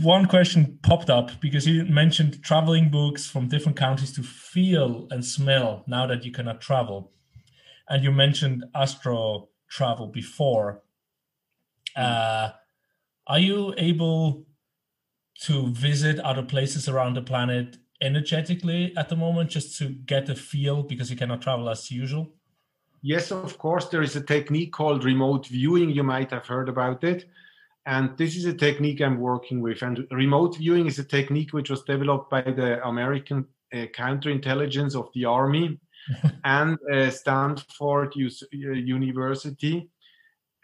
[0.01, 5.25] one question popped up because you mentioned traveling books from different countries to feel and
[5.25, 7.11] smell now that you cannot travel.
[7.89, 10.83] And you mentioned astral travel before.
[11.95, 12.51] Uh,
[13.27, 14.45] are you able
[15.41, 20.35] to visit other places around the planet energetically at the moment just to get a
[20.35, 22.29] feel because you cannot travel as usual?
[23.01, 23.89] Yes, of course.
[23.89, 25.89] There is a technique called remote viewing.
[25.89, 27.25] You might have heard about it.
[27.85, 29.81] And this is a technique I'm working with.
[29.81, 35.09] And remote viewing is a technique which was developed by the American uh, counterintelligence of
[35.13, 35.79] the army
[36.43, 39.89] and uh, Stanford uh, University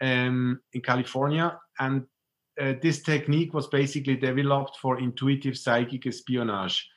[0.00, 1.58] um, in California.
[1.78, 2.04] And
[2.60, 6.88] uh, this technique was basically developed for intuitive psychic espionage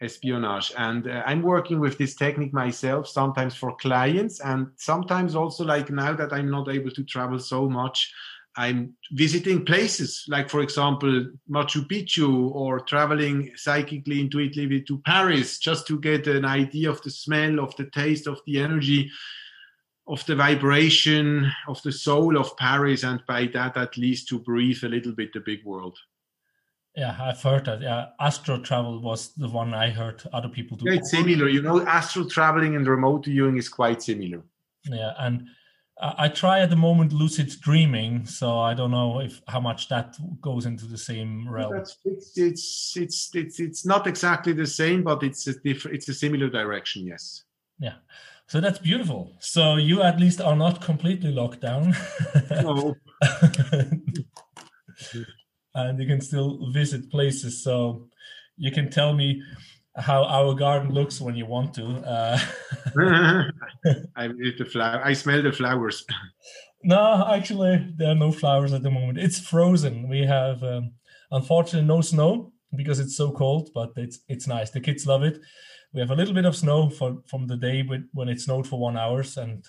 [0.00, 0.72] espionage.
[0.76, 5.90] And uh, i'm working with this technique myself sometimes for clients and sometimes also like
[5.90, 8.12] now that i'm not able to travel so much
[8.56, 15.86] i'm visiting places like for example machu picchu or traveling psychically intuitively to paris just
[15.86, 19.10] to get an idea of the smell of the taste of the energy
[20.06, 24.82] of the vibration of the soul of paris and by that at least to breathe
[24.84, 25.98] a little bit the big world
[26.96, 27.80] yeah, I've heard that.
[27.80, 30.86] Yeah, astral travel was the one I heard other people do.
[30.86, 31.48] Yeah, it's similar.
[31.48, 34.42] You know, astral traveling and remote viewing is quite similar.
[34.84, 35.46] Yeah, and
[36.00, 39.88] uh, I try at the moment lucid dreaming, so I don't know if how much
[39.88, 41.76] that goes into the same realm.
[41.76, 45.96] That's, it's, it's it's it's it's not exactly the same, but it's a different.
[45.96, 47.06] It's a similar direction.
[47.06, 47.44] Yes.
[47.78, 47.94] Yeah.
[48.48, 49.36] So that's beautiful.
[49.40, 51.94] So you at least are not completely locked down.
[52.50, 52.96] No.
[55.86, 57.62] and you can still visit places.
[57.62, 58.08] So
[58.56, 59.42] you can tell me
[59.96, 61.86] how our garden looks when you want to.
[61.86, 62.38] Uh,
[64.16, 65.00] I the flower.
[65.04, 66.04] I smell the flowers.
[66.84, 69.18] No, actually, there are no flowers at the moment.
[69.18, 70.08] It's frozen.
[70.08, 70.92] We have, um,
[71.30, 73.70] unfortunately, no snow because it's so cold.
[73.74, 74.70] But it's it's nice.
[74.70, 75.38] The kids love it.
[75.92, 78.78] We have a little bit of snow for from the day when it snowed for
[78.78, 79.64] one hours, and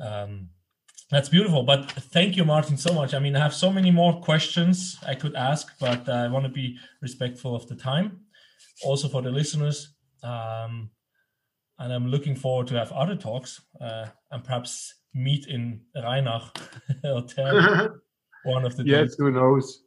[0.00, 0.48] um,
[1.10, 1.62] that's beautiful.
[1.62, 3.14] But thank you, Martin, so much.
[3.14, 6.50] I mean, I have so many more questions I could ask, but I want to
[6.50, 8.20] be respectful of the time,
[8.82, 9.94] also for the listeners.
[10.22, 10.90] Um,
[11.78, 16.56] and I'm looking forward to have other talks uh, and perhaps meet in Reinach
[17.02, 17.98] hotel
[18.44, 19.16] one of the yes, days.
[19.18, 19.82] who knows?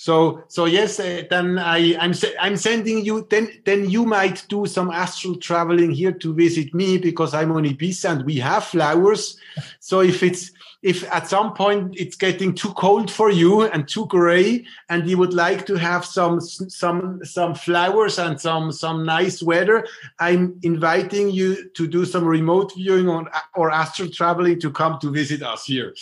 [0.00, 4.64] So so yes, uh, then I I'm I'm sending you then then you might do
[4.64, 9.40] some astral traveling here to visit me because I'm on Ibiza and we have flowers.
[9.80, 14.06] So if it's if at some point it's getting too cold for you and too
[14.06, 19.42] gray and you would like to have some some some flowers and some some nice
[19.42, 19.84] weather
[20.20, 25.10] i'm inviting you to do some remote viewing on or astral traveling to come to
[25.10, 25.94] visit us here.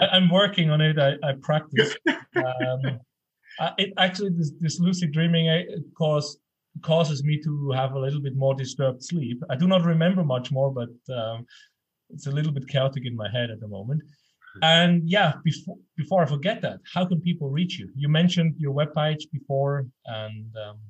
[0.00, 0.98] I, am working on it.
[0.98, 1.96] I, I practice.
[2.36, 3.00] Um,
[3.76, 5.62] it actually this, this lucid dreaming uh,
[5.96, 6.38] cause
[6.82, 9.42] causes me to have a little bit more disturbed sleep.
[9.50, 11.46] I do not remember much more but um,
[12.10, 14.02] it's a little bit chaotic in my head at the moment.
[14.62, 17.88] And yeah, before before I forget that, how can people reach you?
[17.94, 20.80] You mentioned your webpage before, and um...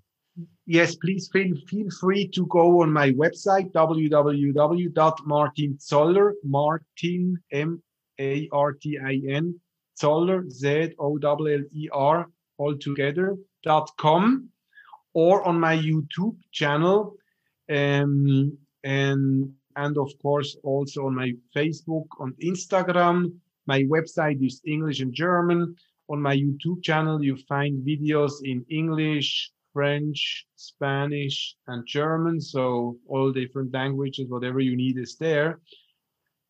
[0.66, 7.82] yes, please feel feel free to go on my website www.martinzoller Martin M
[8.20, 9.60] A R T I N
[9.98, 14.48] Zoller Z O L L E R all together dot com
[15.14, 17.16] or on my YouTube channel.
[17.68, 23.32] Um, and and of course also on my Facebook, on Instagram.
[23.66, 25.76] My website is English and German.
[26.10, 32.40] On my YouTube channel, you find videos in English, French, Spanish, and German.
[32.40, 35.60] So all different languages, whatever you need is there.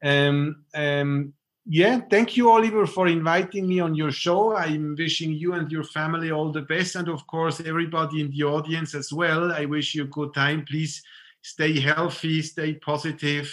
[0.03, 1.33] Um, um,
[1.67, 4.57] yeah, thank you, Oliver, for inviting me on your show.
[4.57, 8.45] I'm wishing you and your family all the best, and of course, everybody in the
[8.45, 9.53] audience as well.
[9.53, 10.65] I wish you a good time.
[10.65, 11.03] Please
[11.43, 13.49] stay healthy, stay positive,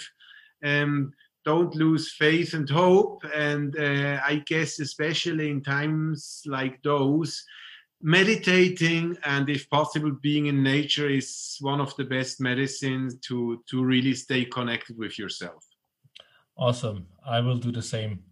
[0.64, 1.12] um,
[1.44, 3.22] don't lose faith and hope.
[3.34, 7.44] And uh, I guess, especially in times like those,
[8.02, 13.84] meditating and, if possible, being in nature is one of the best medicines to to
[13.84, 15.64] really stay connected with yourself.
[16.58, 17.06] Awesome.
[17.24, 18.24] I will do the same.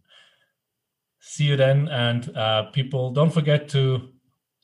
[1.20, 4.11] See you then, and uh, people, don't forget to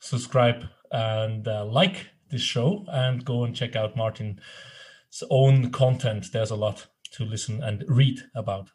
[0.01, 4.41] subscribe and uh, like this show, and go and check out Martin
[5.31, 6.27] own content.
[6.33, 8.71] There's a lot to listen and read about.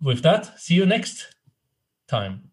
[0.00, 1.34] With that, see you next
[2.08, 2.51] time.